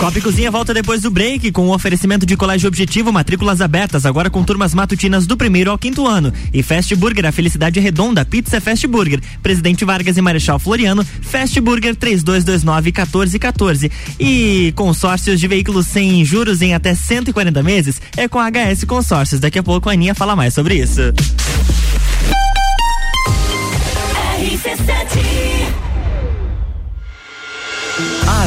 [0.00, 4.06] Copa e Cozinha volta depois do break com o oferecimento de colégio objetivo, matrículas abertas,
[4.06, 6.32] agora com turmas matutinas do primeiro ao quinto ano.
[6.54, 9.20] E Fast Burger, a felicidade redonda, pizza Fast Burger.
[9.42, 13.92] Presidente Vargas e Marechal Floriano, Fast Burger 3229 1414.
[14.18, 19.38] E consórcios de veículos sem juros em até 140 meses é com a HS Consórcios.
[19.38, 21.12] Daqui a pouco a Aninha fala mais sobre isso.
[24.40, 25.49] RC7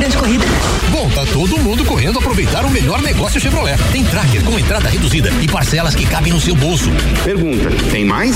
[0.00, 0.44] Grande corrida?
[0.90, 3.76] Bom, tá todo mundo correndo aproveitar o melhor negócio Chevrolet.
[3.92, 6.90] Tem tracker com entrada reduzida e parcelas que cabem no seu bolso.
[7.22, 8.34] Pergunta, tem mais?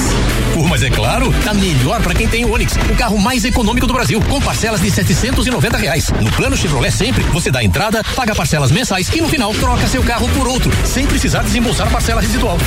[0.52, 3.86] Pô, mas é claro, tá melhor para quem tem o Onix, o carro mais econômico
[3.86, 6.12] do Brasil, com parcelas de 790 reais.
[6.20, 10.02] No plano Chevrolet sempre, você dá entrada, paga parcelas mensais e no final troca seu
[10.02, 12.58] carro por outro, sem precisar desembolsar parcela residual.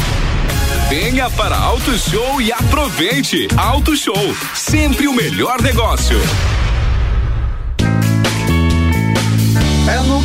[0.89, 3.47] Venha para Auto Show e aproveite.
[3.55, 6.17] Auto Show, sempre o melhor negócio.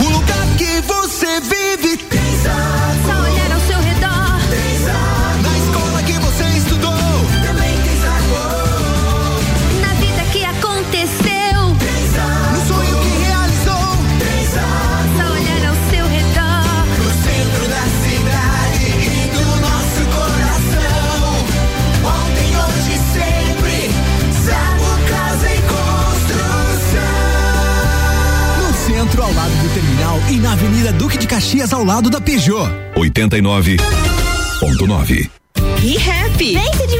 [0.00, 1.96] O lugar que você vive.
[1.96, 2.89] Tem
[31.70, 32.68] Caxias, ao lado da Peugeot.
[32.96, 35.30] 89.9.
[35.82, 36.52] E Happy.
[36.54, 36.99] Vem se divertir.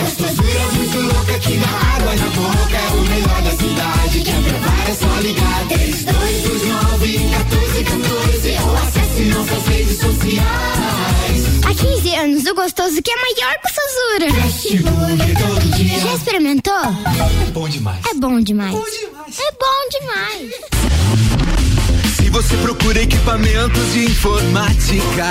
[0.00, 2.76] Gostosura muito louca que dá água na boca.
[2.76, 4.20] É o melhor da cidade.
[4.22, 5.66] Quer provar é só ligar.
[5.68, 11.64] 3229 1414 ou acesse nossas redes sociais.
[11.64, 14.28] Há 15 anos, o gostoso que é maior que o Sazura.
[15.76, 15.98] Dia.
[16.00, 16.74] Já experimentou?
[16.74, 18.04] É bom demais.
[18.06, 18.74] É bom demais.
[18.74, 20.50] É bom demais.
[22.16, 25.30] Se você procura equipamentos de informática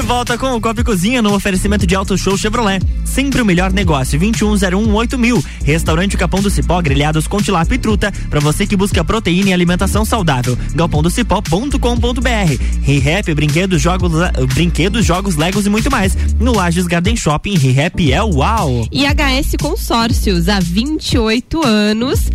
[0.00, 2.80] De volta com o Copa e Cozinha no oferecimento de Auto Show Chevrolet.
[3.04, 4.18] Sempre o melhor negócio.
[4.18, 5.44] 2101 mil.
[5.62, 8.10] Restaurante Capão do Cipó, grelhados com tilápia e truta.
[8.30, 10.56] Pra você que busca proteína e alimentação saudável.
[10.74, 12.80] galpondocipó.com.br.
[12.82, 14.12] ReHap, brinquedos, jogos,
[14.54, 16.16] brinquedos, jogos, legos e muito mais.
[16.38, 18.88] No Lages Garden Shopping, ReHap é uau.
[18.90, 22.30] E HS Consórcios, há 28 anos,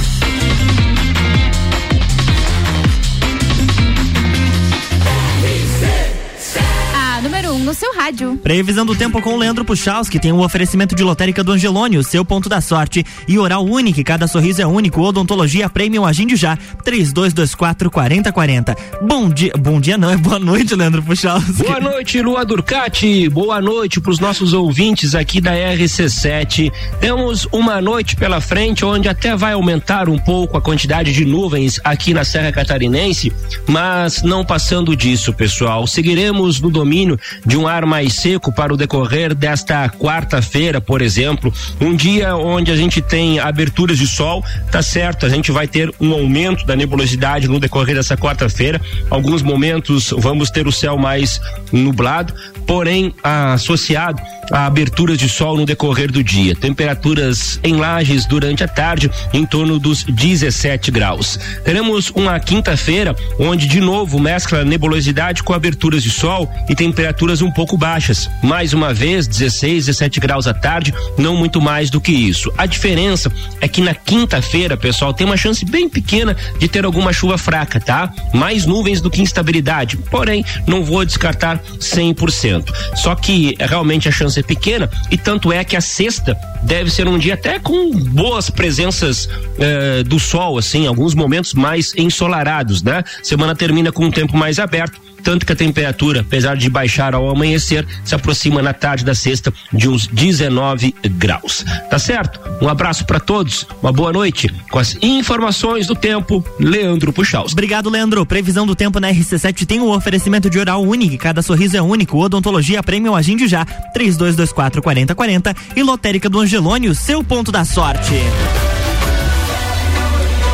[7.70, 8.36] no seu rádio.
[8.41, 12.03] Previsão do tempo com o Leandro Puchalski tem um oferecimento de lotérica do Angelone, o
[12.03, 13.05] seu ponto da sorte.
[13.28, 14.99] E oral único, cada sorriso é único.
[14.99, 16.57] Odontologia Premium Agende já.
[16.84, 18.76] 3224 4040.
[19.03, 19.53] Bom dia.
[19.55, 21.61] Bom dia não, é boa noite, Leandro Puchalski.
[21.61, 23.30] Boa noite, Lua Durcati.
[23.30, 26.72] Boa noite para os nossos ouvintes aqui da RC7.
[26.99, 31.80] Temos uma noite pela frente onde até vai aumentar um pouco a quantidade de nuvens
[31.84, 33.32] aqui na Serra Catarinense,
[33.67, 35.86] mas não passando disso, pessoal.
[35.86, 41.53] Seguiremos no domínio de um ar mais seco para o decorrer desta quarta-feira, por exemplo,
[41.82, 45.93] um dia onde a gente tem aberturas de sol, tá certo, a gente vai ter
[45.99, 48.80] um aumento da nebulosidade no decorrer dessa quarta-feira.
[49.10, 51.41] Alguns momentos vamos ter o céu mais
[51.72, 52.34] nublado,
[52.66, 56.55] porém associado a aberturas de sol no decorrer do dia.
[56.55, 61.39] Temperaturas em lajes durante a tarde em torno dos 17 graus.
[61.64, 67.49] Teremos uma quinta-feira onde de novo mescla nebulosidade com aberturas de sol e temperaturas um
[67.52, 68.30] pouco baixas.
[68.41, 72.52] Mais uma vez, 16, 17 graus à tarde, não muito mais do que isso.
[72.58, 73.32] A diferença
[73.62, 77.80] é que na quinta-feira, pessoal, tem uma chance bem pequena de ter alguma chuva fraca,
[77.80, 78.12] tá?
[78.34, 79.97] Mais nuvens do que instabilidade.
[79.97, 82.72] Porém, não vou descartar 100%.
[82.95, 87.08] Só que realmente a chance é pequena e tanto é que a sexta deve ser
[87.08, 89.30] um dia até com boas presenças
[89.60, 93.04] eh, do sol, assim, alguns momentos mais ensolarados, né?
[93.24, 97.30] Semana termina com um tempo mais aberto tanto que a temperatura, apesar de baixar ao
[97.30, 101.65] amanhecer, se aproxima na tarde da sexta de uns 19 graus.
[101.89, 102.39] Tá certo?
[102.61, 104.53] Um abraço para todos, uma boa noite.
[104.70, 107.51] Com as informações do tempo, Leandro Puxaus.
[107.51, 108.26] Obrigado, Leandro.
[108.26, 112.17] Previsão do tempo na RC7 tem um oferecimento de oral único, cada sorriso é único.
[112.17, 118.13] Odontologia Premium Agende já, 3224 4040 e Lotérica do Angelone, o seu ponto da sorte.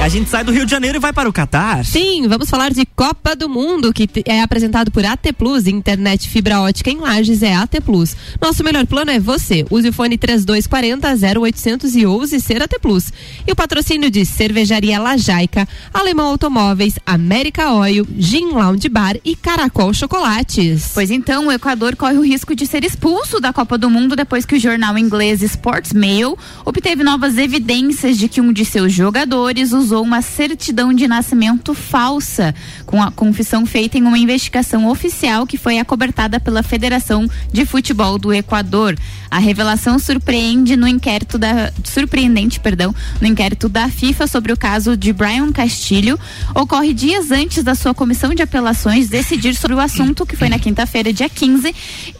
[0.06, 1.84] A gente sai do Rio de Janeiro e vai para o Catar.
[1.84, 5.66] Sim, vamos falar de Copa do Mundo, que é apresentado por AT Plus.
[5.66, 8.16] Internet fibra ótica em Lages é AT Plus.
[8.40, 9.66] Nosso melhor plano é você.
[9.68, 13.12] Use o fone 3240 0800 e ouse ser AT Plus.
[13.48, 19.92] E o patrocínio de Cervejaria Lajaica, Alemão Automóveis, América Oil, Gin Lounge Bar e Caracol
[19.92, 20.92] Chocolates.
[20.94, 24.46] Pois então, o Equador corre o risco de ser expulso da Copa do Mundo depois
[24.46, 29.72] que o jornal inglês Sports Mail obteve novas evidências de que um de seus jogadores
[29.72, 32.54] usou uma certidão de nascimento falsa,
[32.86, 38.18] com a confissão feita em uma investigação oficial que foi acobertada pela Federação de Futebol
[38.18, 38.96] do Equador.
[39.36, 44.96] A revelação surpreende no inquérito da surpreendente, perdão, no inquérito da FIFA sobre o caso
[44.96, 46.18] de Brian Castilho,
[46.56, 50.58] ocorre dias antes da sua comissão de apelações decidir sobre o assunto, que foi na
[50.58, 51.76] quinta-feira, dia 15,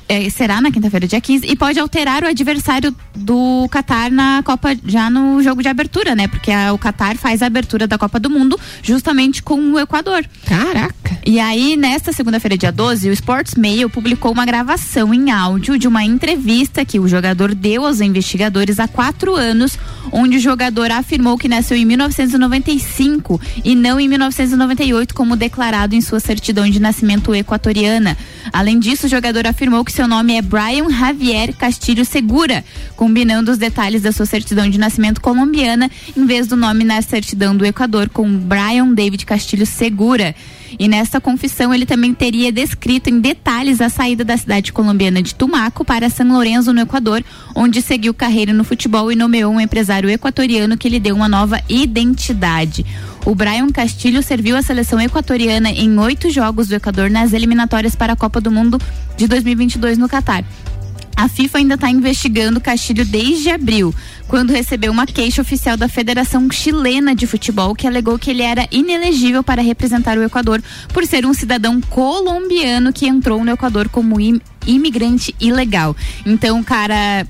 [0.10, 4.76] eh, será na quinta-feira, dia 15, e pode alterar o adversário do Catar na Copa,
[4.86, 6.28] já no jogo de abertura, né?
[6.28, 10.26] Porque a, o Catar faz a abertura da Copa do Mundo justamente com o Equador.
[10.46, 11.18] Caraca!
[11.26, 15.88] E aí, nesta segunda-feira, dia 12, o Sports Mail publicou uma gravação em áudio de
[15.88, 19.78] uma entrevista que o jogador deu aos investigadores há quatro anos,
[20.12, 26.02] onde o jogador afirmou que nasceu em 1995 e não em 1998, como declarado em
[26.02, 28.18] sua certidão de nascimento equatoriana.
[28.52, 32.64] Além disso, o jogador afirmou que seu nome é Brian Javier Castilho Segura,
[32.96, 37.56] combinando os detalhes da sua certidão de nascimento colombiana, em vez do nome na certidão
[37.56, 40.36] do Equador, com Brian David Castilho Segura.
[40.78, 45.34] E nesta confissão ele também teria descrito em detalhes a saída da cidade colombiana de
[45.34, 47.24] Tumaco para São Lourenço, no Equador,
[47.56, 51.62] onde seguiu carreira no futebol e nomeou um empresário equatoriano que lhe deu uma nova
[51.70, 52.86] identidade.
[53.26, 58.14] O Brian Castilho serviu a seleção equatoriana em oito jogos do Equador nas eliminatórias para
[58.14, 58.80] a Copa do Mundo
[59.18, 60.46] de 2022 no Catar.
[61.16, 63.96] A FIFA ainda está investigando Castilho desde abril,
[64.28, 68.68] quando recebeu uma queixa oficial da Federação Chilena de Futebol que alegou que ele era
[68.72, 70.62] inelegível para representar o Equador
[70.94, 75.96] por ser um cidadão colombiano que entrou no Equador como im imigrante ilegal.
[76.26, 77.26] Então, o cara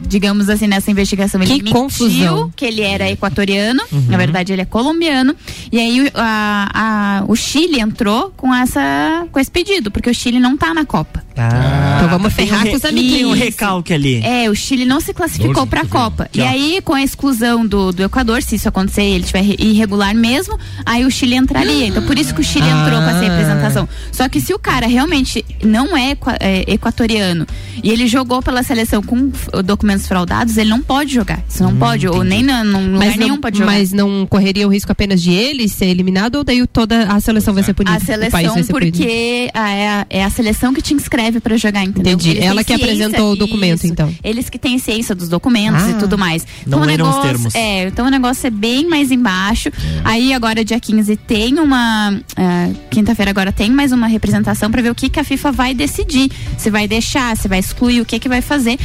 [0.00, 2.52] digamos assim, nessa investigação ele Que mentiu confusão.
[2.54, 4.02] que ele era equatoriano, Uhum.
[4.06, 5.34] na verdade ele é colombiano,
[5.72, 10.14] e aí o- a- a- o Chile entrou com essa com esse pedido, porque o
[10.14, 11.24] Chile não tá na Copa.
[11.36, 13.38] Ah, então vamos um ferrar re- com os Tem um amiguinhos.
[13.38, 14.22] recalque ali.
[14.24, 15.86] É, o Chile não se classificou para a.
[15.86, 16.24] Copa.
[16.24, 19.44] Aqui, e aí, com a exclusão do, do Equador, se isso acontecer e ele estiver
[19.60, 21.86] irregular mesmo, aí o Chile entraria.
[21.86, 22.82] Então, por isso que o Chile Ah.
[22.82, 23.88] entrou com essa representação.
[24.10, 27.46] Só que se o cara realmente não é, é, equatoriano
[27.82, 29.30] e ele jogou pela seleção com
[29.64, 31.42] documentos fraudados, ele não pode jogar.
[31.48, 32.06] Isso não pode.
[32.08, 33.72] Ou nem na, num Mas nenhum não, pode jogar.
[33.72, 37.52] mas não correria o risco apenas de ele ser eliminado ou daí toda a seleção
[37.54, 37.96] vai ser punida?
[37.96, 42.14] A seleção, porque a- é, a, é a seleção que te inscreve pra jogar, entendeu?
[42.14, 42.30] Entendi.
[42.30, 44.12] Eles Ela que apresentou o documento, então.
[44.24, 45.90] Eles que têm ciência dos documentos Ah.
[45.90, 46.46] e tudo mais.
[46.66, 47.54] Não o leram os termos.
[47.54, 49.70] É, então o negócio é bem mais embaixo.
[50.04, 52.18] Aí agora, dia 15, tem uma.
[52.36, 55.74] ah, Quinta-feira agora tem mais uma representação pra ver o que, que a FIFA vai
[55.74, 56.30] decidir.
[56.58, 58.78] Se vai deixar, se vai excluir, o que, que vai fazer.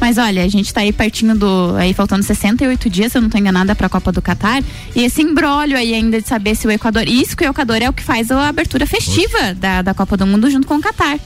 [0.00, 1.76] Mas olha, a gente tá aí pertinho do.
[1.76, 4.60] Aí faltando 68 dias, se eu não tô enganada, pra Copa do Catar.
[4.96, 7.06] E esse embrólio aí ainda de saber se o Equador.
[7.06, 10.26] Isso que o Equador é o que faz a abertura festiva da, da Copa do
[10.26, 11.20] Mundo junto com o Catar.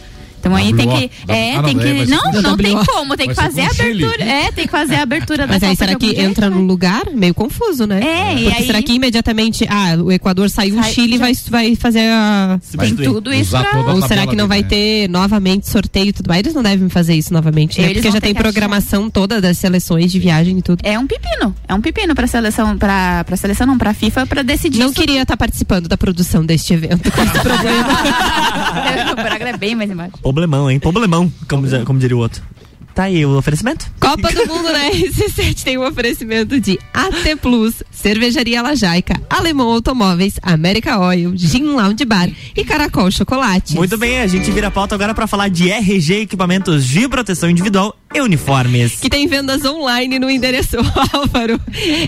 [0.46, 0.96] Então aí tem WO.
[0.96, 1.10] que.
[1.28, 2.06] É, Ah, não, tem que.
[2.06, 4.24] Não, não tem como, tem que fazer a abertura.
[4.24, 6.56] É, tem que fazer a abertura da Mas aí será que entra né?
[6.56, 7.04] no lugar?
[7.12, 8.00] Meio confuso, né?
[8.02, 11.74] É, e Porque aí- será que imediatamente, ah, o Equador saiu, o Chile vai, vai
[11.76, 12.58] fazer a...
[12.78, 14.68] Tem tudo isso pra- Ou será que não vai né?
[14.68, 16.40] ter novamente sorteio e tudo mais?
[16.40, 17.92] Eles não devem fazer isso novamente, né?
[17.92, 20.80] Porque já tem programação toda das seleções de viagem e tudo.
[20.82, 21.54] É um pepino.
[21.68, 25.22] É um pepino pra seleção, pra, pra seleção não, pra FIFA, pra decidir Não queria
[25.22, 27.88] estar participando da produção deste evento com esse problema.
[29.14, 30.14] o é bem mais embaixo.
[30.36, 30.78] Problemão, hein?
[30.78, 32.42] Problemão, como, como diria o outro.
[32.94, 33.90] Tá aí o oferecimento?
[33.98, 40.38] Copa do Mundo na RC7 tem um oferecimento de AT Plus, Cervejaria Lajaica, Alemão Automóveis,
[40.42, 43.74] América Oil, Gin Lounge Bar e Caracol Chocolate.
[43.76, 47.48] Muito bem, a gente vira a pauta agora pra falar de RG Equipamentos de Proteção
[47.48, 48.94] Individual e Uniformes.
[49.00, 50.76] Que tem vendas online no endereço
[51.12, 51.60] Álvaro.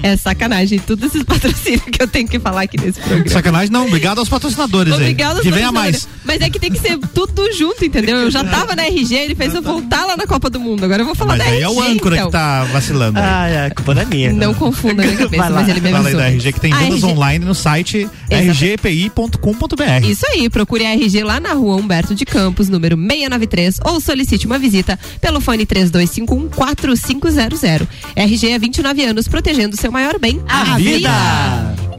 [0.02, 3.28] É sacanagem, todos esses patrocínios que eu tenho que falar aqui nesse programa.
[3.28, 5.42] Sacanagem não, obrigado aos patrocinadores Obrigado, aí.
[5.42, 6.08] Que venha mais.
[6.24, 8.16] Mas é que tem que ser tudo junto, entendeu?
[8.16, 10.84] Eu já tava na RG, ele fez eu voltar lá na Copa do Mundo.
[10.84, 11.62] Agora eu vou falar Mas da aí RG.
[11.64, 12.26] é o âncora então.
[12.26, 13.18] que tá vacilando.
[13.18, 13.24] aí.
[13.26, 14.32] Ah, é, a culpa não é minha.
[14.32, 15.60] Não confunda na cabeça, Vai lá.
[15.60, 16.20] mas ele me Fala aí avisou.
[16.20, 20.06] da RG que tem A vendas RG online no site rgpi.com.br.
[20.08, 24.46] Isso aí, procure a RG lá na rua Humberto de Campos, número 693, ou solicite
[24.46, 27.86] uma visita pelo fone 3251-4500.
[28.16, 31.08] RG há 29 anos, protegendo seu maior bem, a, vida.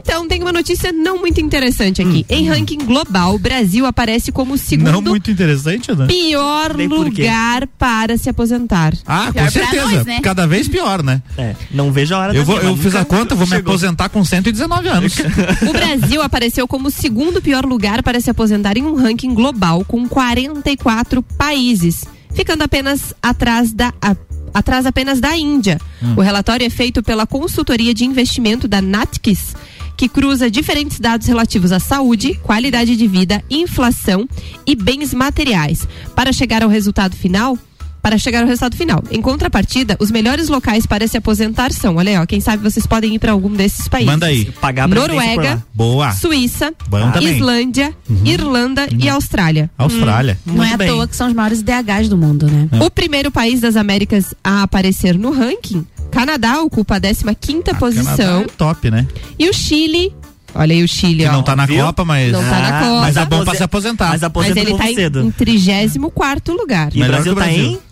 [0.02, 2.26] Então, tem uma notícia não muito interessante aqui.
[2.28, 6.06] em ranking global, o Brasil aparece como o segundo Não muito interessante, né?
[6.06, 8.92] pior lugar para se aposentar.
[9.06, 9.86] Ah, com Pior pra certeza.
[9.86, 10.20] nós, né?
[10.20, 11.22] Cada vez pior, né?
[11.38, 13.72] É, não vejo a hora Eu, vou, eu fiz a conta, vou me chegou.
[13.72, 15.14] aposentar com 119 anos.
[15.68, 19.84] O Brasil apareceu como o segundo pior lugar para se aposentar em um ranking global
[19.84, 22.04] com 44 países,
[22.34, 24.16] ficando apenas atrás da a-
[24.52, 25.80] atrás apenas da Índia.
[26.16, 29.54] O relatório é feito pela consultoria de investimento da Natix,
[29.96, 34.26] que cruza diferentes dados relativos à saúde, qualidade de vida, inflação
[34.66, 37.58] e bens materiais, para chegar ao resultado final.
[38.02, 39.02] Para chegar ao resultado final.
[39.10, 42.86] Em contrapartida, os melhores locais para se aposentar são, olha aí, ó, quem sabe vocês
[42.86, 44.10] podem ir para algum desses países.
[44.10, 44.46] Manda aí.
[44.60, 45.62] Pagar Noruega.
[45.74, 46.12] Boa.
[46.12, 46.72] Suíça,
[47.12, 47.34] também.
[47.36, 47.94] Islândia,
[48.24, 49.70] Irlanda e Austrália.
[49.76, 50.38] Austrália.
[50.46, 50.88] Não é Muito à bem.
[50.88, 52.68] toa que são os maiores DHs do mundo, né?
[52.80, 58.44] O primeiro país das Américas a aparecer no ranking, Canadá ocupa a 15ª posição Canadá
[58.44, 59.06] é top, né?
[59.38, 60.12] e o Chile,
[60.54, 61.32] olha aí o Chile, Que ó.
[61.32, 61.84] não tá na viu?
[61.84, 62.32] Copa, mas.
[62.32, 63.00] Não tá na Ah, Copa.
[63.02, 64.08] Mas é bom pra se aposentar.
[64.08, 65.20] Mas Mas ele tá povo em, cedo.
[65.22, 66.90] em 34 lugar.
[66.94, 67.82] E o Brasil o tá Brasil.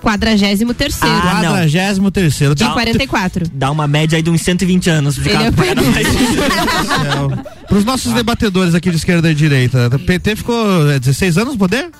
[0.00, 1.50] Em 43 Ah, não.
[1.50, 2.54] 43 terceiro.
[2.54, 3.48] de 44.
[3.52, 5.16] Dá uma média aí de uns 120 anos.
[5.18, 6.06] Ele Ficar é o pagando mais.
[7.68, 11.58] Para os nossos debatedores aqui de esquerda e direita, PT ficou é, 16 anos no
[11.58, 11.90] poder?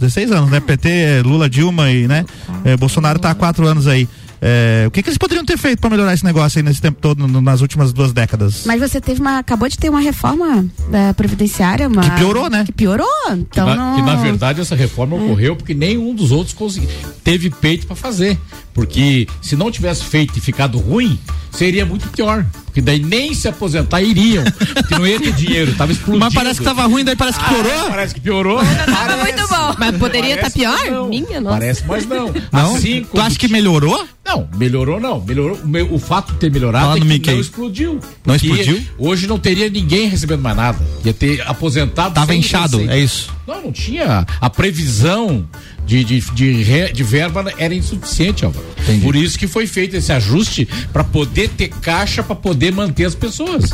[0.00, 0.60] 16 anos, né?
[0.60, 2.24] PT, Lula, Dilma e, né?
[2.64, 4.08] É, Bolsonaro tá há quatro anos aí.
[4.42, 6.98] É, o que, que eles poderiam ter feito para melhorar esse negócio aí nesse tempo
[7.00, 8.62] todo, no- nas últimas duas décadas?
[8.64, 9.38] Mas você teve uma.
[9.38, 12.00] Acabou de ter uma reforma da Previdenciária, uma.
[12.02, 12.64] Que piorou, né?
[12.64, 13.06] Que piorou.
[13.28, 13.94] Que, Então na, não.
[13.96, 16.88] que, na verdade essa reforma ocorreu porque nenhum dos outros consegui-
[17.22, 18.38] teve peito para fazer.
[18.72, 21.18] Porque se não tivesse feito e ficado ruim,
[21.52, 22.46] seria muito pior.
[22.70, 24.44] Porque daí nem se aposentar iriam.
[24.44, 26.24] Porque não ia ter dinheiro, tava explodindo.
[26.24, 27.72] Mas parece que tava ruim, daí parece que piorou.
[27.80, 28.60] Ah, parece que piorou.
[28.86, 29.74] Tava muito bom.
[29.78, 30.90] Mas poderia estar Parece, pior?
[30.90, 31.08] não.
[31.08, 31.58] Minha nossa.
[31.58, 32.32] Parece, mas não.
[32.52, 32.74] Não?
[32.76, 34.06] Assim tu acha que melhorou?
[34.24, 35.20] Não, melhorou não.
[35.20, 35.58] Melhorou.
[35.62, 37.32] O, meu- o fato de ter melhorado é que Mickey.
[37.32, 38.00] não explodiu.
[38.24, 38.80] Não explodiu?
[38.98, 40.78] Hoje não teria ninguém recebendo mais nada.
[41.04, 42.14] Ia ter aposentado.
[42.14, 42.94] Tava inchado, receita.
[42.94, 43.30] é isso.
[43.46, 44.24] Não, não tinha.
[44.40, 45.44] A previsão
[45.86, 48.64] de, de, de, re- de verba era insuficiente, Álvaro.
[48.82, 49.00] Entendi.
[49.04, 53.14] Por isso que foi feito esse ajuste para poder ter caixa para poder manter as
[53.14, 53.70] pessoas.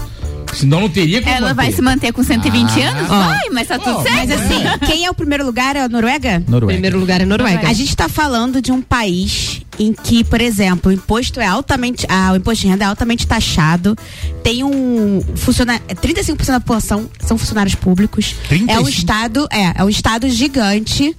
[0.54, 1.54] Senão não teria como Ela manter.
[1.54, 2.88] vai se manter com 120 Ah.
[2.90, 3.11] anos?
[3.11, 3.26] Ó.
[3.26, 4.16] Vai, mas tá tudo Ó, certo.
[4.16, 5.76] Mas assim, quem é o primeiro lugar?
[5.76, 6.42] É a Noruega?
[6.48, 6.72] Noruega.
[6.72, 7.68] Primeiro lugar é Noruega.
[7.68, 12.07] A gente está falando de um país em que, por exemplo, o imposto é altamente,
[12.09, 13.94] ah, o imposto de renda é altamente taxado.
[14.42, 18.34] Tem um funcionário, 35% da população são funcionários públicos.
[18.50, 18.88] É um 35?
[18.88, 21.14] estado, é, é um estado gigante.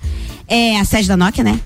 [0.48, 1.60] É a sede da Nokia, né?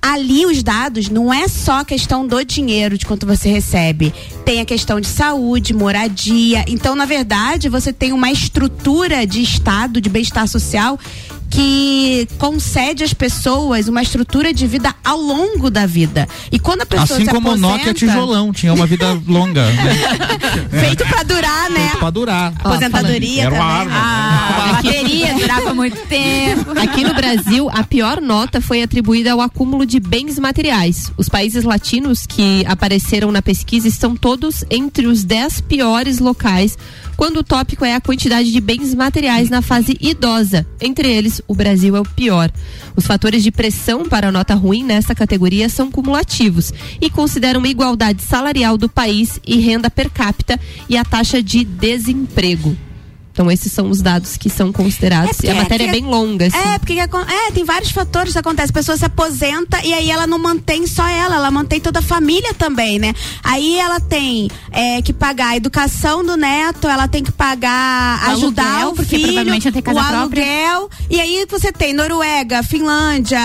[0.00, 4.12] ali os dados não é só questão do dinheiro, de quanto você recebe.
[4.44, 6.64] Tem a questão de saúde, moradia.
[6.66, 10.98] Então, na verdade, você tem uma estrutura de Estado, de bem-estar social,
[11.50, 16.28] que concede às pessoas uma estrutura de vida ao longo da vida.
[16.52, 19.66] E quando a pessoa Assim se como o aposenta, Nokia tijolão, tinha uma vida longa.
[19.66, 20.78] Né?
[20.80, 21.80] feito pra durar, né?
[21.80, 22.52] Feito pra durar.
[22.58, 23.96] Aposentadoria Era uma árvore.
[23.96, 26.78] A bateria durava muito tempo.
[26.78, 31.10] Aqui no Brasil, a pior nota foi atribuída ao acúmulo de bens materiais.
[31.16, 36.76] Os países latinos que apareceram na pesquisa estão todos entre os 10 piores locais,
[37.18, 40.64] quando o tópico é a quantidade de bens materiais na fase idosa.
[40.80, 42.48] Entre eles, o Brasil é o pior.
[42.94, 47.68] Os fatores de pressão para a nota ruim nessa categoria são cumulativos e consideram a
[47.68, 52.87] igualdade salarial do país e renda per capita e a taxa de desemprego.
[53.38, 55.38] Então esses são os dados que são considerados.
[55.44, 56.48] e a matéria é, bem longa.
[56.48, 56.58] Assim.
[56.58, 58.70] É, porque é, tem vários fatores que acontecem.
[58.70, 62.02] A pessoa se aposenta e aí ela não mantém só ela, ela mantém toda a
[62.02, 63.14] família também, né?
[63.44, 68.32] Aí ela tem é, que pagar a educação do neto, ela tem que pagar, O
[68.32, 70.20] ajudar aluguel, o porque filho, ter casa o própria.
[70.20, 70.90] aluguel.
[71.08, 73.38] E aí você tem Noruega, Finlândia,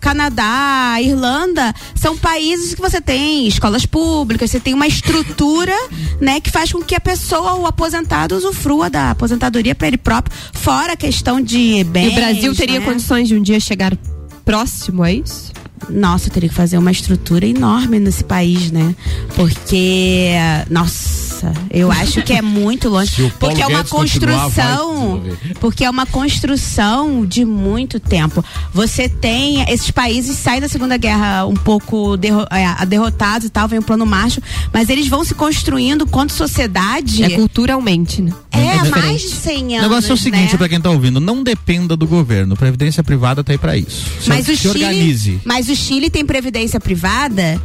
[0.00, 5.76] Canadá, Irlanda, são países que você tem escolas públicas, você tem uma estrutura,
[6.18, 9.33] né, que faz com que a pessoa, o aposentado, usufrua da aposentadoria
[9.74, 12.12] para ele próprio, fora a questão de E bens.
[12.12, 12.86] o Brasil teria né?
[12.86, 13.96] condições de um dia chegar
[14.44, 15.52] próximo a isso?
[15.90, 18.94] Nossa, teria que fazer uma estrutura enorme nesse país, né?
[19.34, 20.30] Porque,
[20.70, 21.33] nossa,
[21.70, 23.22] eu acho que é muito longe.
[23.22, 25.22] O porque é uma construção.
[25.60, 28.44] Porque é uma construção de muito tempo.
[28.72, 29.62] Você tem.
[29.70, 33.82] Esses países saem da Segunda Guerra um pouco derro- é, derrotados e tal, vem o
[33.82, 34.42] plano Marshall,
[34.72, 37.22] mas eles vão se construindo quanto sociedade.
[37.22, 38.32] É culturalmente, né?
[38.52, 38.90] É, há diferente.
[39.06, 39.82] mais de 100 O anos.
[39.82, 40.58] negócio é o seguinte, né?
[40.58, 42.56] pra quem tá ouvindo, não dependa do governo.
[42.56, 44.06] Previdência privada tá aí pra isso.
[44.20, 45.40] Se, Mas o se Chile, organize.
[45.44, 47.60] mas o Chile tem previdência privada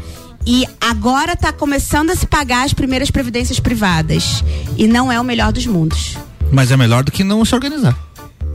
[0.45, 4.43] e agora está começando a se pagar as primeiras previdências privadas
[4.77, 6.17] e não é o melhor dos mundos.
[6.51, 7.97] Mas é melhor do que não se organizar.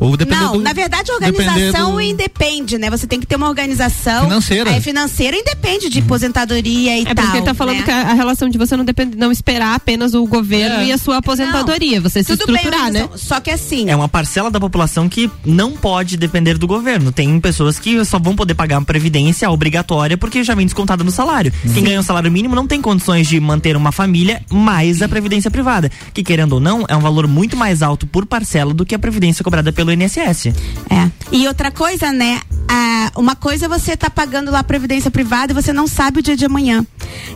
[0.00, 2.90] Ou depender não, do, na verdade a organização do- independe, né?
[2.90, 4.70] Você tem que ter uma organização Financeira.
[4.70, 7.24] Aí, financeira independe de aposentadoria e É tal.
[7.24, 7.82] porque ele tá falando né?
[7.84, 10.86] que a, a relação de você não depende, não esperar apenas o governo É.
[10.86, 13.08] e a sua aposentadoria, você se Tudo bem, estruturar, né?
[13.16, 17.12] Só que assim, É uma parcela da população que não pode depender do governo.
[17.12, 21.10] Tem pessoas que só vão poder pagar uma previdência obrigatória porque já vem descontada no
[21.10, 21.52] salário.
[21.72, 25.50] Quem ganha um salário mínimo não tem condições de manter uma família mais a previdência
[25.50, 28.94] privada, que querendo ou não é um valor muito mais alto por parcela do que
[28.94, 30.46] a previdência cobrada pelo INSS.
[30.90, 31.10] É.
[31.32, 32.40] E outra coisa, né?
[32.68, 36.22] Ah, uma coisa é você tá pagando lá previdência privada e você não sabe o
[36.22, 36.84] dia de amanhã.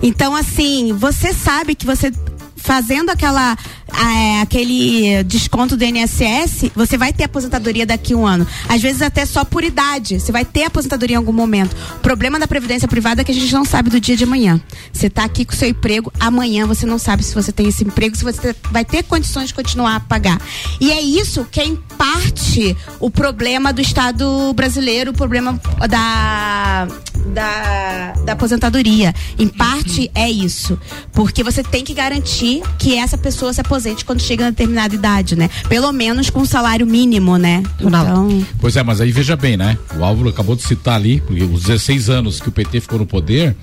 [0.02, 2.12] Então, assim, você sabe que você
[2.56, 3.56] fazendo aquela
[3.92, 8.46] ah, aquele desconto do INSS, você vai ter aposentadoria daqui a um ano.
[8.68, 10.20] Às vezes até só por idade.
[10.20, 11.74] Você vai ter aposentadoria em algum momento.
[11.96, 14.60] O problema da previdência privada é que a gente não sabe do dia de amanhã.
[14.92, 17.84] Você tá aqui com o seu emprego, amanhã você não sabe se você tem esse
[17.84, 20.40] emprego, se você vai ter condições de continuar a pagar.
[20.80, 26.88] E é isso que é em parte o problema do Estado brasileiro, o problema da
[27.28, 29.14] da, da aposentadoria.
[29.38, 30.78] Em parte é isso.
[31.12, 35.36] Porque você tem que garantir que essa pessoa se aposente quando chega a determinada idade,
[35.36, 35.48] né?
[35.68, 37.62] Pelo menos com um salário mínimo, né?
[37.80, 39.78] Então, Pois é, mas aí veja bem, né?
[39.96, 43.06] O Álvaro acabou de citar ali, porque os 16 anos que o PT ficou no
[43.06, 43.56] poder,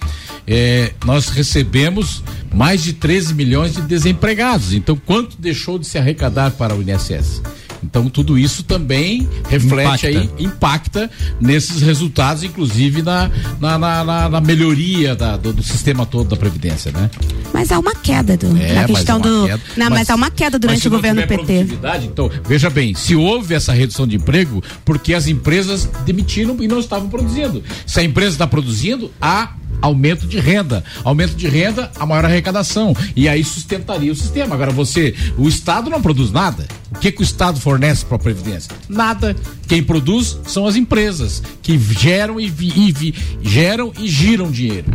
[0.47, 4.73] é, nós recebemos mais de 13 milhões de desempregados.
[4.73, 7.41] Então, quanto deixou de se arrecadar para o INSS?
[7.85, 10.07] Então, tudo isso também reflete Impacta.
[10.07, 11.09] aí, impacta
[11.39, 13.29] nesses resultados, inclusive na,
[13.59, 17.09] na, na, na- na melhoria da- do, do sistema todo da Previdência, né?
[17.53, 19.45] mas há uma queda do, É, na mas questão do.
[19.45, 19.61] queda.
[19.77, 21.67] Não, mas, há uma queda mas durante se o não governo tiver PT.
[22.05, 26.79] Então, veja bem, se houve essa redução de emprego, porque as empresas demitiram e não
[26.79, 27.63] estavam produzindo.
[27.85, 29.53] Se a empresa está produzindo, há
[29.85, 30.83] aumento de renda.
[31.03, 32.95] Aumento de renda, a maior arrecadação.
[33.15, 34.55] E aí sustentaria o sistema.
[34.55, 36.67] Agora você, o Estado não produz nada.
[36.95, 38.71] O que, que o Estado fornece para a Previdência?
[38.89, 39.35] Nada.
[39.67, 44.91] Quem produz são as empresas, que geram e, vi- e vi- geram e giram dinheiro.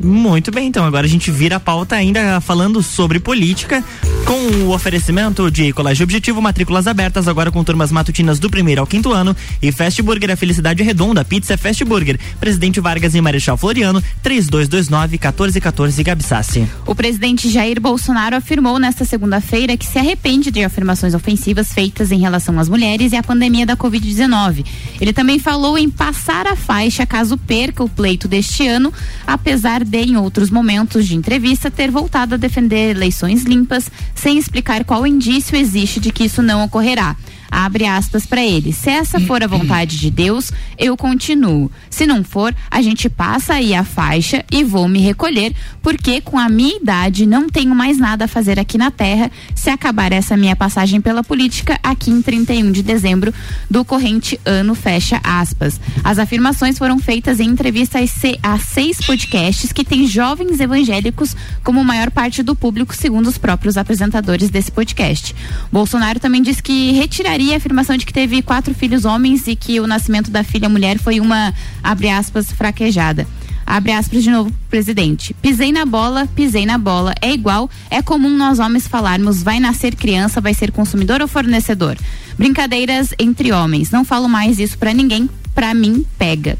[0.00, 3.82] Muito bem, então agora a gente vira a pauta ainda falando sobre política,
[4.28, 8.86] com o oferecimento de Colégio Objetivo, matrículas abertas agora com turmas matutinas do primeiro ao
[8.86, 13.22] quinto ano e Fast Burger, a felicidade redonda, pizza é Fast Burger, Presidente Vargas e
[13.22, 16.68] Marechal Floriano, 3229-1414 Gabi Sassi.
[16.84, 22.18] O presidente Jair Bolsonaro afirmou nesta segunda-feira que se arrepende de afirmações ofensivas feitas em
[22.18, 24.62] relação às mulheres e à pandemia da Covid-19.
[25.00, 28.92] Ele também falou em passar a faixa caso perca o pleito deste ano,
[29.26, 34.84] apesar de, em outros momentos de entrevista, ter voltado a defender eleições limpas, sem explicar
[34.84, 37.16] qual indício existe de que isso não ocorrerá.
[37.50, 38.72] Abre aspas para ele.
[38.72, 41.70] Se essa for a vontade de Deus, eu continuo.
[41.88, 46.38] Se não for, a gente passa aí a faixa e vou me recolher, porque com
[46.38, 49.30] a minha idade não tenho mais nada a fazer aqui na Terra.
[49.54, 53.32] Se acabar essa minha passagem pela política aqui em 31 de dezembro
[53.70, 55.80] do corrente ano, fecha aspas.
[56.04, 57.98] As afirmações foram feitas em entrevista
[58.42, 61.34] a seis podcasts que têm jovens evangélicos
[61.64, 65.34] como maior parte do público, segundo os próprios apresentadores desse podcast.
[65.72, 69.80] Bolsonaro também disse que retiraria a afirmação de que teve quatro filhos homens e que
[69.80, 73.26] o nascimento da filha mulher foi uma, abre aspas, fraquejada.
[73.64, 75.34] Abre aspas de novo, presidente.
[75.34, 77.14] Pisei na bola, pisei na bola.
[77.20, 81.96] É igual, é comum nós homens falarmos vai nascer criança, vai ser consumidor ou fornecedor.
[82.38, 83.90] Brincadeiras entre homens.
[83.90, 86.58] Não falo mais isso para ninguém, para mim pega.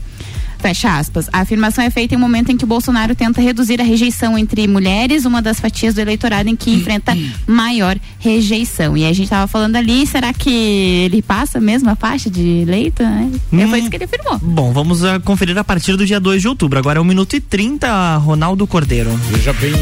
[0.58, 1.28] Fecha aspas.
[1.32, 4.66] A afirmação é feita em um momento em que Bolsonaro tenta reduzir a rejeição entre
[4.66, 8.96] mulheres, uma das fatias do eleitorado em que enfrenta maior rejeição.
[8.96, 13.02] E a gente estava falando ali, será que ele passa mesmo a faixa de eleito?
[13.02, 13.30] Né?
[13.52, 13.68] Hum.
[13.68, 14.38] Foi isso que ele afirmou.
[14.38, 16.78] Bom, vamos uh, conferir a partir do dia 2 de outubro.
[16.78, 19.10] Agora é 1 minuto e 30, Ronaldo Cordeiro.
[19.30, 19.72] Veja bem,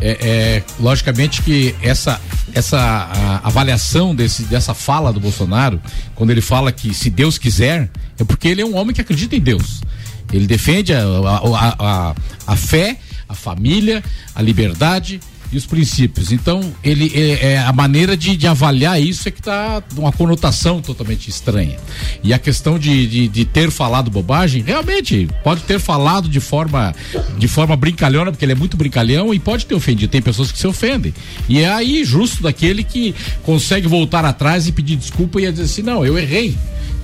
[0.00, 2.20] é, é, logicamente que essa
[2.54, 5.80] essa a, avaliação desse, dessa fala do Bolsonaro,
[6.14, 9.36] quando ele fala que se Deus quiser, é porque ele é um homem que acredita
[9.36, 9.80] em Deus.
[10.32, 12.14] Ele defende a, a, a,
[12.46, 12.98] a fé,
[13.28, 14.02] a família,
[14.34, 15.20] a liberdade
[15.50, 16.32] e os princípios.
[16.32, 20.80] Então, ele é, é a maneira de, de, avaliar isso é que está uma conotação
[20.80, 21.78] totalmente estranha.
[22.22, 26.94] E a questão de, de, de, ter falado bobagem, realmente pode ter falado de forma
[27.38, 30.10] de forma brincalhona, porque ele é muito brincalhão e pode ter ofendido.
[30.10, 31.14] Tem pessoas que se ofendem.
[31.48, 35.82] E é aí justo daquele que consegue voltar atrás e pedir desculpa e dizer assim:
[35.82, 36.56] não, eu errei.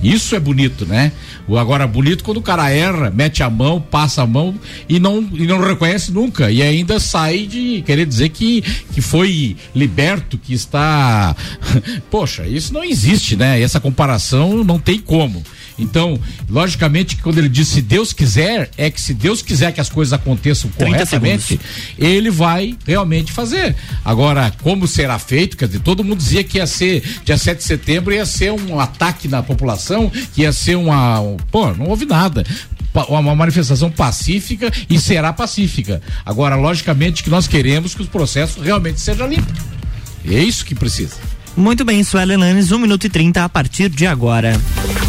[0.03, 1.11] Isso é bonito, né?
[1.47, 4.55] O agora bonito quando o cara erra, mete a mão, passa a mão
[4.89, 8.61] e não e não reconhece nunca e ainda sai de querer dizer que
[8.93, 11.35] que foi liberto, que está
[12.09, 13.61] Poxa, isso não existe, né?
[13.61, 15.43] Essa comparação não tem como.
[15.77, 16.19] Então,
[16.49, 19.89] logicamente que quando ele diz se Deus quiser, é que se Deus quiser que as
[19.89, 21.59] coisas aconteçam corretamente,
[21.97, 23.75] ele vai realmente fazer.
[24.03, 25.57] Agora, como será feito?
[25.57, 28.79] Quer dizer, todo mundo dizia que ia ser dia 7 de setembro, ia ser um
[28.79, 31.19] ataque na população, que ia ser uma.
[31.19, 32.43] Um, pô, não houve nada
[33.09, 36.01] uma manifestação pacífica e será pacífica.
[36.25, 39.53] Agora, logicamente que nós queremos que os processos realmente sejam limpos.
[40.25, 41.34] É isso que precisa.
[41.57, 44.49] Muito bem, Suelen Lanes, 1 minuto e 30 a partir de agora.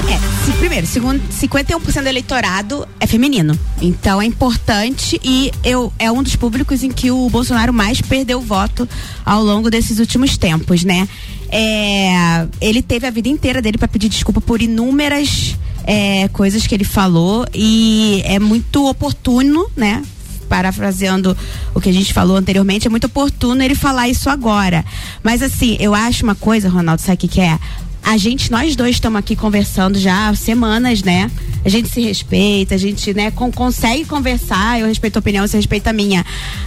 [0.09, 3.59] É, se, primeiro, segundo, 51% do eleitorado é feminino.
[3.83, 8.41] Então é importante e eu, é um dos públicos em que o Bolsonaro mais perdeu
[8.41, 8.89] voto
[9.25, 11.09] ao longo desses últimos tempos, né?
[11.51, 16.75] É, ele teve a vida inteira dele para pedir desculpa por inúmeras é, coisas que
[16.75, 20.03] ele falou e é muito oportuno, né?
[20.47, 21.37] Parafraseando
[21.75, 24.85] o que a gente falou anteriormente, é muito oportuno ele falar isso agora.
[25.23, 27.59] Mas assim, eu acho uma coisa, Ronaldo, sabe o que, que é?
[28.07, 31.29] A gente, nós dois estamos aqui conversando já há semanas, né?
[31.65, 35.57] A gente se respeita, a gente, né, com, consegue conversar, eu respeito a opinião, você
[35.57, 36.25] respeita a minha.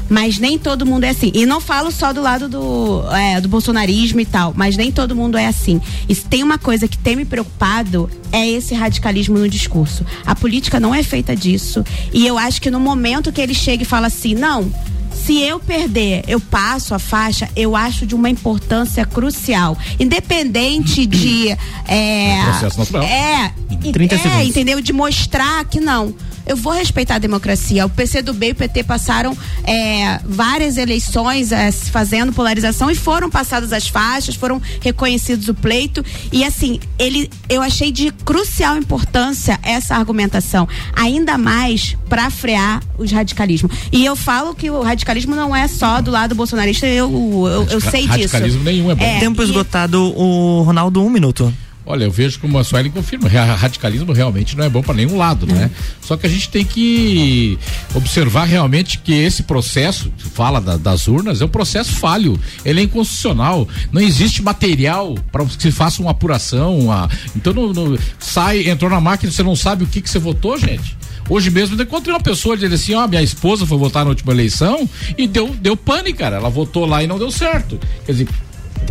[0.09, 1.31] Mas nem todo mundo é assim.
[1.33, 5.15] E não falo só do lado do, é, do bolsonarismo e tal, mas nem todo
[5.15, 5.79] mundo é assim.
[6.09, 10.05] E se tem uma coisa que tem me preocupado, é esse radicalismo no discurso.
[10.25, 11.85] A política não é feita disso.
[12.13, 14.69] E eu acho que no momento que ele chega e fala assim, não
[15.11, 19.77] se eu perder, eu passo a faixa, eu acho de uma importância crucial.
[19.99, 21.49] Independente de.
[21.87, 23.03] É, é processo natural.
[23.03, 23.53] É,
[23.91, 24.47] 30 é, segundos.
[24.47, 24.81] entendeu?
[24.81, 26.13] De mostrar que não
[26.49, 27.85] eu vou respeitar a democracia.
[27.85, 33.71] O PCdoB e o PT passaram é, várias eleições é, fazendo polarização e foram passadas
[33.71, 39.95] as faixas, foram reconhecidos o pleito e assim ele, eu achei de crucial importância essa
[39.95, 43.71] argumentação, ainda mais para frear os radicalismos.
[43.91, 47.11] E eu falo que o radicalismo não é só do lado bolsonarista, eu,
[47.47, 48.33] eu, eu sei radicalismo disso.
[48.33, 49.03] Radicalismo nenhum é bom.
[49.03, 51.53] É, Tempo esgotado, o Ronaldo, um minuto.
[51.91, 55.47] Olha, eu vejo como a Sueli confirma, radicalismo realmente não é bom para nenhum lado,
[55.47, 55.71] né?
[55.99, 57.57] Só que a gente tem que
[57.95, 62.83] observar realmente que esse processo, fala da, das urnas, é um processo falho, ele é
[62.83, 67.09] inconstitucional, não existe material para que se faça uma apuração, uma...
[67.35, 70.59] então não, não, sai, entrou na máquina, você não sabe o que que você votou,
[70.59, 70.95] gente.
[71.27, 74.31] Hoje mesmo eu encontrei uma pessoa dizendo assim, ó, minha esposa foi votar na última
[74.31, 74.87] eleição
[75.17, 76.37] e deu, deu pane, cara.
[76.37, 77.79] Ela votou lá e não deu certo.
[78.03, 78.27] Quer dizer,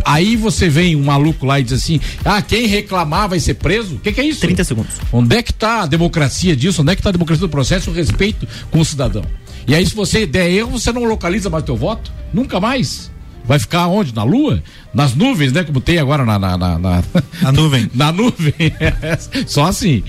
[0.05, 3.95] Aí você vem um maluco lá e diz assim: ah, quem reclamar vai ser preso?
[3.95, 4.41] O que, que, é isso?
[4.41, 4.95] 30 segundos.
[5.11, 6.81] Onde é que está a democracia disso?
[6.81, 7.91] Onde é que está a democracia do processo?
[7.91, 9.23] O respeito com o cidadão.
[9.67, 12.11] E aí, se você der erro, você não localiza mais teu voto?
[12.33, 13.11] Nunca mais.
[13.45, 14.13] Vai ficar onde?
[14.13, 14.61] Na lua?
[14.93, 15.63] Nas nuvens, né?
[15.63, 16.39] Como tem agora na.
[16.39, 17.03] Na, na, na...
[17.41, 17.89] na nuvem.
[17.93, 18.53] na nuvem.
[19.47, 20.03] Só assim.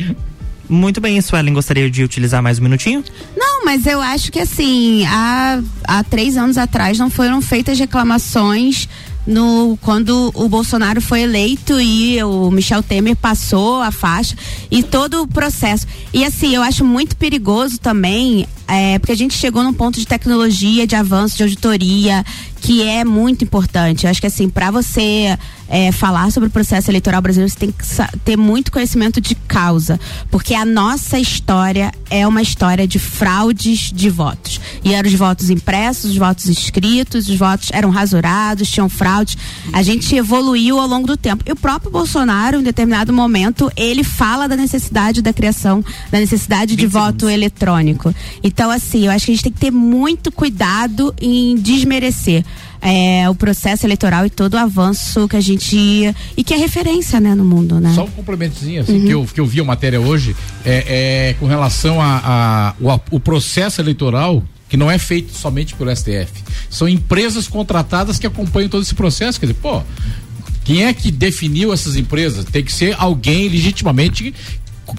[0.68, 3.03] Muito bem, Suelen, gostaria de utilizar mais um minutinho?
[3.37, 8.89] Não, mas eu acho que assim, há, há três anos atrás não foram feitas reclamações
[9.27, 14.37] no quando o Bolsonaro foi eleito e o Michel Temer passou a faixa
[14.71, 15.87] e todo o processo.
[16.12, 20.07] E assim, eu acho muito perigoso também, é, porque a gente chegou num ponto de
[20.07, 22.25] tecnologia, de avanço, de auditoria,
[22.61, 24.05] que é muito importante.
[24.05, 25.37] Eu acho que assim, para você
[25.71, 27.85] é, falar sobre o processo eleitoral brasileiro, você tem que
[28.25, 29.99] ter muito conhecimento de causa,
[30.31, 34.61] porque a nossa história é uma história de fraudes de votos.
[34.85, 39.37] E eram os votos impressos, os votos escritos, os votos eram rasurados, tinham fraudes.
[39.73, 41.45] A gente evoluiu ao longo do tempo.
[41.47, 46.75] E o próprio Bolsonaro, em determinado momento, ele fala da necessidade da criação, da necessidade
[46.75, 48.12] de voto eletrônico.
[48.43, 52.45] Então, assim, eu acho que a gente tem que ter muito cuidado em desmerecer
[52.81, 55.76] é, o processo eleitoral e todo o avanço que a gente.
[56.37, 57.93] e que é referência, né, no mundo, né?
[57.95, 61.47] Só um complementozinho, assim, que, eu, que eu vi a matéria hoje, é, é com
[61.47, 66.31] relação a, a- o, a- o processo eleitoral que não é feito somente pelo STF.
[66.70, 69.39] São empresas contratadas que acompanham todo esse processo.
[69.41, 69.83] Quer dizer, pô,
[70.64, 72.45] quem é que definiu essas empresas?
[72.45, 74.33] Tem que ser alguém legitimamente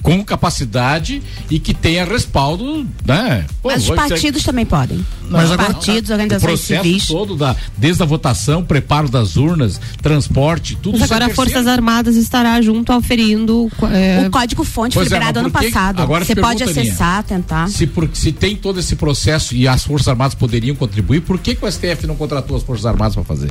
[0.02, 3.44] com capacidade e que tenha respaldo, né?
[3.62, 5.04] Pô, Mas os vai ser- partidos também podem.
[5.30, 7.06] Mas os agora- partidos, o organizações processo civis.
[7.06, 11.28] todo da desde a votação, preparo das urnas, transporte, tudo Mas isso é agora a
[11.28, 11.50] terceiro.
[11.50, 16.00] Forças Armadas estará junto auferindo é, O código-fonte é, liberado mas ano passado.
[16.02, 17.68] agora Você se pode Aninha, acessar, tentar.
[17.68, 21.54] Se, por- se tem todo esse processo e as Forças Armadas poderiam contribuir, por que,
[21.54, 23.50] que o STF não contratou as Forças Armadas para fazer?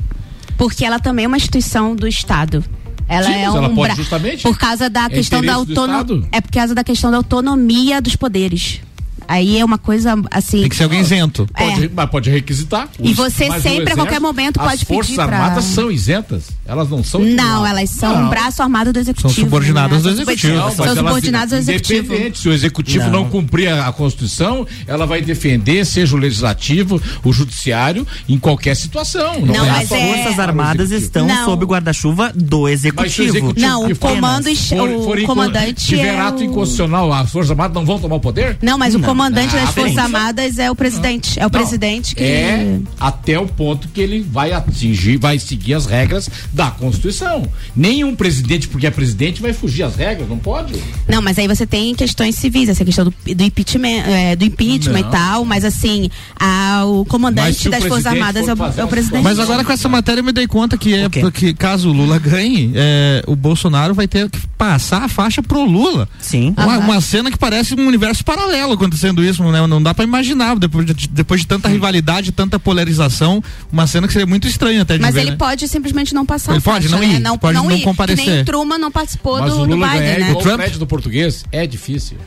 [0.57, 2.63] Porque ela também é uma instituição do Estado.
[3.11, 5.95] Ela Sim, é um ela pode justamente- por causa da é questão da autonomia.
[6.01, 6.27] Estado?
[6.31, 8.79] É por causa da questão da autonomia dos poderes.
[9.27, 10.61] Aí é uma coisa assim.
[10.61, 11.47] Tem que ser alguém isento.
[11.57, 12.89] Pode, Mas pode requisitar.
[12.99, 15.37] E Os- você mas o sempre, a Exército, qualquer momento, as pode Forças pedir pra-
[15.37, 16.45] Armadas são isentas.
[16.65, 17.21] Elas não são.
[17.21, 19.33] Não, elas são um braço armado do executivo.
[19.33, 20.03] subordinadas né?
[20.03, 20.53] do executivo.
[20.53, 22.05] São Não, mas elas- subordinados ao executivo.
[22.13, 23.29] Independente, se o executivo não, Não.
[23.29, 29.39] cumprir a, a Constituição, ela vai defender, seja o legislativo, o judiciário, em qualquer situação.
[29.41, 31.45] Não, Não, é é- As Forças Armadas estão Não.
[31.45, 33.29] sob o guarda-chuva do Mas se o executivo.
[33.29, 37.51] executivo Não, o comando for- o for comandante tiver é ato o- inconstitucional, as Forças
[37.51, 38.57] Armadas não vão tomar o poder?
[38.61, 39.07] Não, mas o Não.
[39.11, 39.97] Comandante das Forças.
[39.97, 41.39] Armadas é o presidente.
[41.39, 42.23] É o presidente que.
[42.23, 47.47] É até o ponto que ele vai atingir, vai seguir as regras da Constituição.
[47.75, 50.73] Nenhum presidente, porque é presidente, vai fugir às regras, não pode?
[51.07, 55.01] Não, mas aí você tem questões civis, essa questão do, do impeachment, é, do impeachment
[55.01, 55.09] Não.
[55.09, 56.09] e tal, mas assim,
[56.39, 59.23] a- o comandante o das Forças Armadas é o, é o presidente.
[59.23, 62.19] Mas agora com essa matéria eu me dei conta que é porque caso o Lula
[62.19, 66.07] ganhe, é, o Bolsonaro vai ter que passar a faixa pro Lula.
[66.19, 66.53] Sim.
[66.57, 69.65] Uma, uma cena que parece um universo paralelo acontecendo isso, né?
[69.67, 74.13] Não dá pra imaginar, depois de, depois de tanta rivalidade, tanta polarização, uma cena que
[74.13, 75.37] seria muito estranha até de Mas ver, ele né?
[75.37, 76.53] pode simplesmente não passar.
[76.53, 77.15] Ele pode faixa, não né?
[77.15, 78.23] ir, não, pode não ir, comparecer.
[78.23, 80.33] Que nem Truman não participou Mas do, o do Lula Biden, ganhar né?
[80.33, 82.17] o prédio do português é difícil.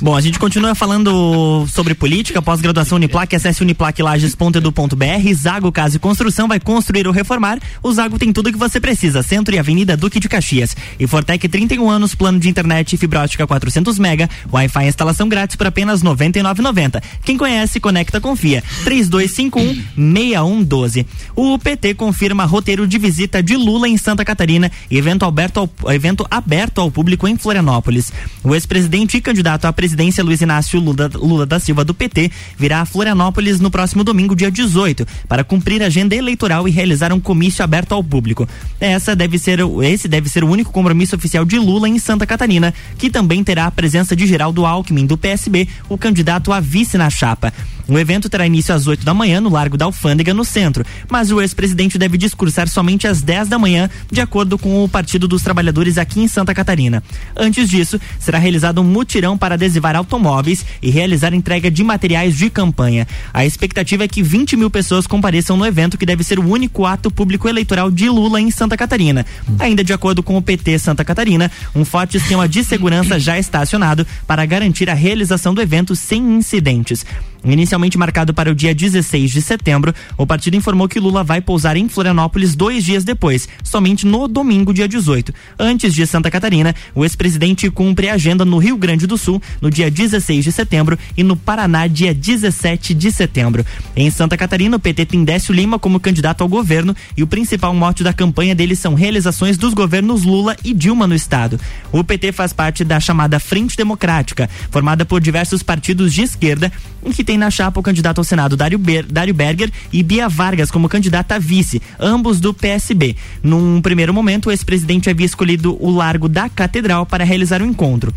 [0.00, 6.48] Bom, a gente continua falando sobre política, pós-graduação Uniplac, acesse uniplaclages.edu.br, Zago Casa e Construção
[6.48, 10.20] vai construir ou reformar, o Zago tem tudo que você precisa, Centro e Avenida Duque
[10.20, 10.76] de Caxias.
[10.98, 14.28] E Fortec 31 anos, plano de internet e fibra ótica 400 mega,
[14.58, 17.02] Wi-Fi instalação grátis por apenas R$ 99,90.
[17.24, 18.62] Quem conhece, conecta, confia.
[18.84, 21.04] 3251-6112.
[21.34, 25.70] O PT confirma roteiro de visita de Lula em Santa Catarina e evento aberto ao,
[25.92, 28.12] evento aberto ao público em Florianópolis.
[28.42, 32.80] O ex-presidente e candidato à presidência Luiz Inácio Lula, Lula da Silva do PT virá
[32.80, 37.20] a Florianópolis no próximo domingo, dia 18, para cumprir a agenda eleitoral e realizar um
[37.20, 38.48] comício aberto ao público.
[38.80, 42.72] Essa deve ser, esse deve ser o único compromisso oficial de Lula em Santa Catarina,
[42.96, 47.10] que também terá a presença de Geraldo Alckmin, do PSB, o candidato a vice na
[47.10, 47.52] chapa.
[47.88, 51.30] O evento terá início às 8 da manhã no Largo da Alfândega, no centro, mas
[51.30, 55.40] o ex-presidente deve discursar somente às 10 da manhã, de acordo com o Partido dos
[55.40, 57.02] Trabalhadores aqui em Santa Catarina.
[57.34, 62.50] Antes disso, será realizado um mutirão para adesivar automóveis e realizar entrega de materiais de
[62.50, 63.08] campanha.
[63.32, 66.84] A expectativa é que 20 mil pessoas compareçam no evento, que deve ser o único
[66.84, 69.24] ato público eleitoral de Lula em Santa Catarina.
[69.58, 73.60] Ainda de acordo com o PT Santa Catarina, um forte esquema de segurança já está
[73.60, 77.06] acionado para garantir a realização do evento sem incidentes.
[77.44, 81.76] Inicialmente marcado para o dia 16 de setembro, o partido informou que Lula vai pousar
[81.76, 85.32] em Florianópolis dois dias depois, somente no domingo, dia 18.
[85.58, 89.70] Antes de Santa Catarina, o ex-presidente cumpre a agenda no Rio Grande do Sul, no
[89.70, 93.64] dia 16 de setembro, e no Paraná, dia 17 de setembro.
[93.94, 97.74] Em Santa Catarina, o PT tem Décio Lima como candidato ao governo e o principal
[97.74, 101.60] mote da campanha dele são realizações dos governos Lula e Dilma no estado.
[101.92, 106.72] O PT faz parte da chamada Frente Democrática, formada por diversos partidos de esquerda,
[107.14, 110.70] que tem na chapa o candidato ao Senado Dário, Ber Dário Berger e Bia Vargas
[110.70, 113.16] como candidata a vice, ambos do PSB.
[113.42, 118.12] Num primeiro momento, o ex-presidente havia escolhido o Largo da Catedral para realizar o encontro.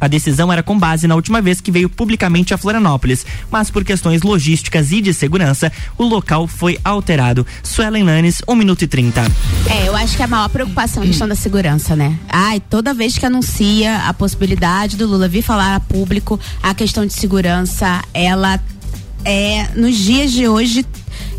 [0.00, 3.84] A decisão era com base na última vez que veio publicamente a Florianópolis, mas por
[3.84, 7.46] questões logísticas e de segurança, o local foi alterado.
[7.62, 9.22] Suelen Lanes, 1 minuto e 30.
[9.68, 12.16] É, eu acho que a maior preocupação é a questão da segurança, né?
[12.28, 17.04] Ai, toda vez que anuncia a possibilidade do Lula vir falar a público, a questão
[17.04, 18.60] de segurança, ela
[19.24, 20.84] é, nos dias de hoje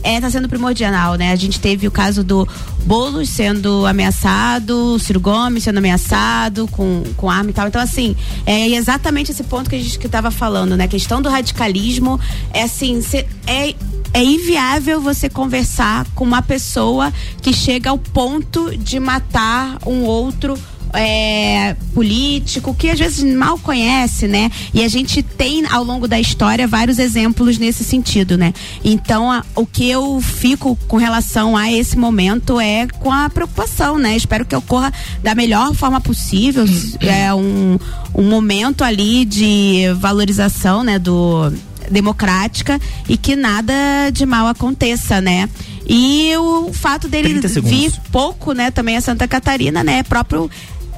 [0.04, 1.32] é, tá sendo primordial, né?
[1.32, 2.48] A gente teve o caso do
[2.86, 7.68] Boulos sendo ameaçado, Ciro Gomes sendo ameaçado com, com arma e tal.
[7.68, 8.16] Então, assim,
[8.46, 10.86] é exatamente esse ponto que a gente que tava falando, né?
[10.86, 12.20] A questão do radicalismo
[12.54, 13.76] é assim, cê, é
[14.12, 17.14] é inviável você conversar com uma pessoa
[17.44, 20.58] que chega ao ponto de matar um outro
[20.94, 24.52] é, político que às vezes mal conhece, né?
[24.74, 28.54] E a gente tem ao longo da história vários exemplos nesse sentido, né?
[28.84, 33.98] Então, a, o que eu fico com relação a esse momento é com a preocupação,
[33.98, 34.16] né?
[34.16, 36.66] Espero que ocorra da melhor forma possível.
[37.02, 37.78] É um,
[38.16, 40.98] um momento ali de valorização, né?
[40.98, 41.52] Do
[41.90, 43.74] democrática e que nada
[44.14, 45.50] de mal aconteça, né?
[45.88, 47.78] E o fato dele 30 segundos.
[47.78, 50.50] vir pouco, né, também a Santa Catarina, né, é próprio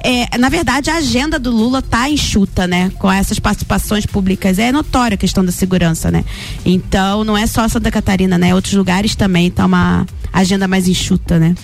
[0.02, 2.90] é, na verdade, a agenda do Lula tá enxuta, né?
[2.98, 4.58] Com essas participações públicas.
[4.58, 6.24] É notória a questão da segurança, né?
[6.64, 8.54] Então, não é só Santa Catarina, né?
[8.54, 11.54] Outros lugares também tá uma agenda mais enxuta, né?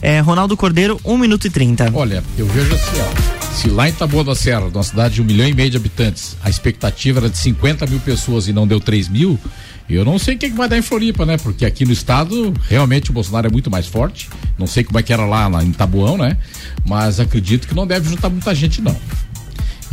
[0.00, 1.92] É, Ronaldo Cordeiro, 1 minuto e 30.
[1.94, 3.42] Olha, eu vejo assim, ó.
[3.54, 6.36] Se lá em Taboa da Serra, numa cidade de um milhão e meio de habitantes,
[6.42, 9.38] a expectativa era de 50 mil pessoas e não deu 3 mil,
[9.88, 11.36] eu não sei o que, que vai dar em Floripa, né?
[11.36, 14.28] Porque aqui no estado, realmente o Bolsonaro é muito mais forte.
[14.58, 16.36] Não sei como é que era lá, lá em Tabuão, né?
[16.86, 18.96] Mas acredito que não deve juntar muita gente, não.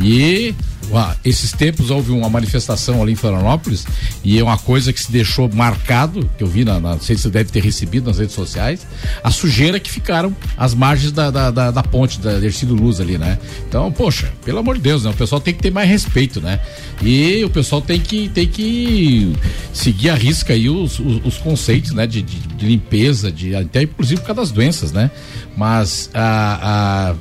[0.02, 0.54] E
[0.92, 3.86] uá, esses tempos houve uma manifestação ali em Florianópolis
[4.24, 7.16] e é uma coisa que se deixou marcado, que eu vi, na, na- não sei
[7.16, 8.88] se você deve ter recebido nas redes sociais,
[9.24, 13.18] a sujeira que ficaram às margens da, da, da, da ponte da Dercido Luz ali,
[13.18, 13.38] né?
[13.68, 15.12] Então, poxa, pelo amor de Deus, né?
[15.12, 16.60] O pessoal tem que ter mais respeito, né?
[17.02, 19.34] E o pessoal tem que, tem que
[19.74, 22.08] seguir a risca aí os, os, os conceitos, né?
[22.08, 25.12] De, de, de limpeza, de até inclusive por causa das doenças, né?
[25.56, 26.60] Mas ah,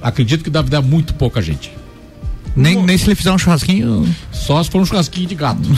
[0.01, 1.71] ah, acredito que deve dar muito pouca gente.
[2.57, 4.09] Nem, nem se ele fizer um churrasquinho.
[4.33, 5.61] Só se for um churrasquinho de gato.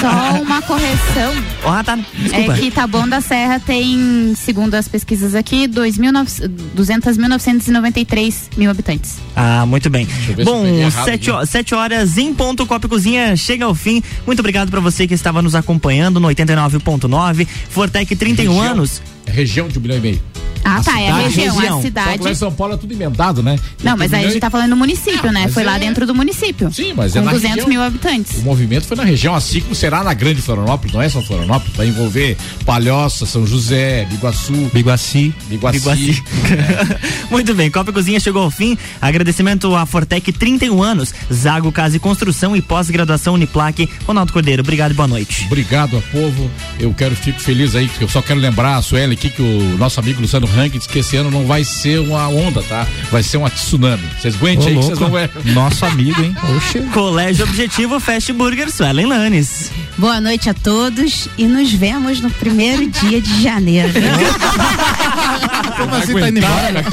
[0.00, 1.32] Só uma correção.
[1.64, 1.98] Ah, tá.
[2.32, 9.16] É que Taboão da Serra tem, segundo as pesquisas aqui, 200.993 mil habitantes.
[9.34, 10.06] Ah, muito bem.
[10.44, 14.02] Bom, peguei errado sete, horas em ponto, Copa Cozinha chega ao fim.
[14.26, 17.46] Muito obrigado para você que estava nos acompanhando no 89.9.
[17.70, 19.00] Fortec 31 Região- anos.
[19.26, 20.22] É região de um milhão e meio.
[20.64, 21.64] Ah, tá, é a cidade, região, região.
[21.64, 22.22] a Só que cidade.
[22.22, 23.58] lá em São Paulo é tudo emendado, né?
[23.82, 25.48] Não, mas aí a gente e- tá falando do município, né?
[25.48, 26.72] Foi lá é- dentro do município.
[26.72, 27.68] Sim, mas com é na 200 região.
[27.68, 28.38] mil habitantes.
[28.38, 31.76] O movimento foi na região, assim como será na Grande Florianópolis, não é só Florianópolis,
[31.76, 35.34] vai envolver Palhoça, São José, Biguaçu, Biguaci.
[35.48, 35.78] Biguaci.
[35.80, 36.22] Biguaci.
[37.28, 38.78] Muito bem, Copa e Cozinha chegou ao fim.
[39.00, 43.88] Agradecimento à Fortec 31 anos, Zago Casa e Construção e pós-graduação Uniplaque.
[44.06, 45.44] Ronaldo Cordeiro, obrigado e boa noite.
[45.46, 46.48] Obrigado a povo.
[46.78, 48.82] Eu quero, fico feliz aí, que eu só quero lembrar a
[49.12, 52.00] Sueli aqui que o nosso amigo Luciano Rank disse que esse ano não vai ser
[52.00, 52.86] uma onda, tá?
[53.10, 54.02] Vai ser uma tsunami.
[54.18, 55.30] Vocês aguentem aí que vocês vão ver.
[55.46, 56.34] Nosso amigo, hein?
[56.56, 56.80] Oxe.
[56.92, 59.70] Colégio Objetivo Fast Burger Suelen Lanes.
[59.98, 63.92] Boa noite a todos e nos vemos no primeiro dia de janeiro.
[65.76, 66.84] Como assim tá indo embora?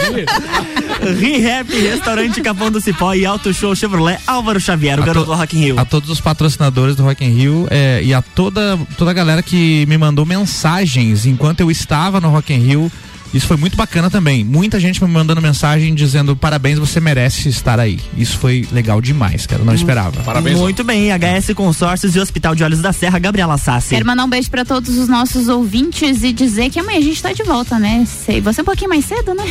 [1.02, 5.32] ReHap, Restaurante Capão do Cipó e Auto Show Chevrolet Álvaro Xavier, o A garoto to-
[5.32, 5.80] do Rock in Rio.
[5.80, 9.42] A todos os patrocinadores do Rock in Rio é, e a toda, toda a galera
[9.42, 12.92] que me mandou mensagens enquanto eu estava no Rock in Rio.
[13.34, 14.44] Isso foi muito bacana também.
[14.44, 18.00] Muita gente me mandando mensagem dizendo parabéns, você merece estar aí.
[18.18, 19.62] Isso foi legal demais, cara.
[19.62, 20.22] Eu não esperava.
[20.24, 20.58] Parabéns.
[20.58, 23.90] Muito bem, HS Consórcios e Hospital de Olhos da Serra, Gabriela Sassi.
[23.90, 27.22] Quero mandar um beijo pra todos os nossos ouvintes e dizer que amanhã a gente
[27.22, 28.06] tá de volta, né?
[28.06, 29.44] Sei, você um pouquinho mais cedo, né?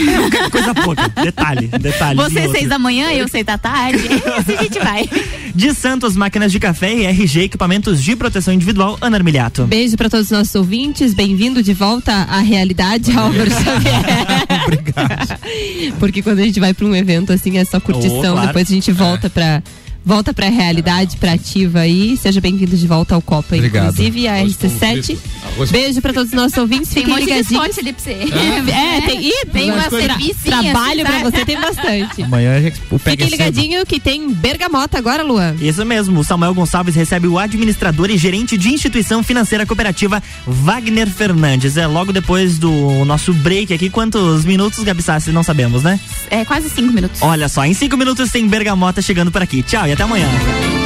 [0.50, 2.16] Coisa pouca, detalhe, detalhe.
[2.16, 2.52] Você outro.
[2.52, 3.98] seis da manhã, eu seis da tarde.
[4.40, 5.08] Esse a gente vai.
[5.54, 9.64] De Santos, máquinas de café e RG Equipamentos de Proteção Individual, Ana Armiliato.
[9.66, 13.50] Beijo para todos os nossos ouvintes, bem-vindo de volta à realidade, Álvaro.
[14.66, 15.38] Obrigado.
[15.98, 18.46] Porque quando a gente vai para um evento assim é só curtição, Oh, claro.
[18.48, 19.62] depois a gente volta pra
[20.08, 22.16] volta pra realidade, pra ativa aí.
[22.16, 23.90] Seja bem-vindo de volta ao Copa, Obrigado.
[23.92, 25.02] inclusive a Arroz com RC7.
[25.04, 25.22] frito.
[25.54, 27.78] Arroz- Beijo pra todos os nossos ouvintes, um fiquem de ligadinhos.
[27.78, 28.10] ali pra você.
[28.72, 31.30] É, tem, ih, Tem uma servicinha, Trabalho assim, pra sabe?
[31.38, 32.22] você tem bastante.
[32.22, 33.30] Amanhã a gente, o pega Fiquem é cedo.
[33.56, 35.54] ligadinho que tem bergamota agora, Luan.
[35.60, 41.08] Isso mesmo, o Samuel Gonçalves recebe o administrador e gerente de instituição financeira cooperativa Wagner
[41.10, 41.76] Fernandes.
[41.76, 43.90] É logo depois do nosso break aqui.
[43.90, 45.30] Quantos minutos, Gabi Sassi?
[45.32, 46.00] Não sabemos, né?
[46.30, 47.20] É quase cinco minutos.
[47.22, 49.62] Olha só, em cinco minutos tem bergamota chegando por aqui.
[49.62, 50.77] Tchau e até até amanhã.